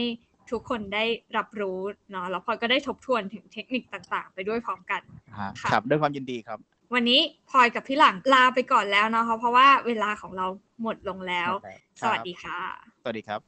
[0.52, 1.06] ทุกคนได้
[1.38, 1.80] รับรู้
[2.12, 5.02] เนาะแล้วพลอยก็ได้ทบทวนถึงเทคนิคต่างๆ ไปด้วยพร้อมกัน
[5.40, 6.60] ฮะค่ะครับด้วยความยินดีครับ
[6.94, 7.20] วันนี้
[7.50, 10.48] พลอยกับพี่หลังลาไปก่อนแล้วเนาะเพราะว่าเวลาของเรา
[10.82, 11.52] หมดลงแล้ว
[12.02, 12.60] สวัสดีค่ะ
[13.04, 13.40] สวัสดีครับ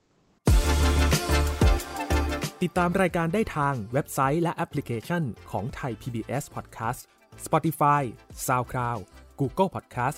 [2.63, 6.99] ติดตามรายการได้ทางเว็บไซต์และแอปพลิเคชันของไทย PBS Podcast
[7.45, 8.01] Spotify
[8.47, 9.01] SoundCloud
[9.39, 10.17] Google Podcast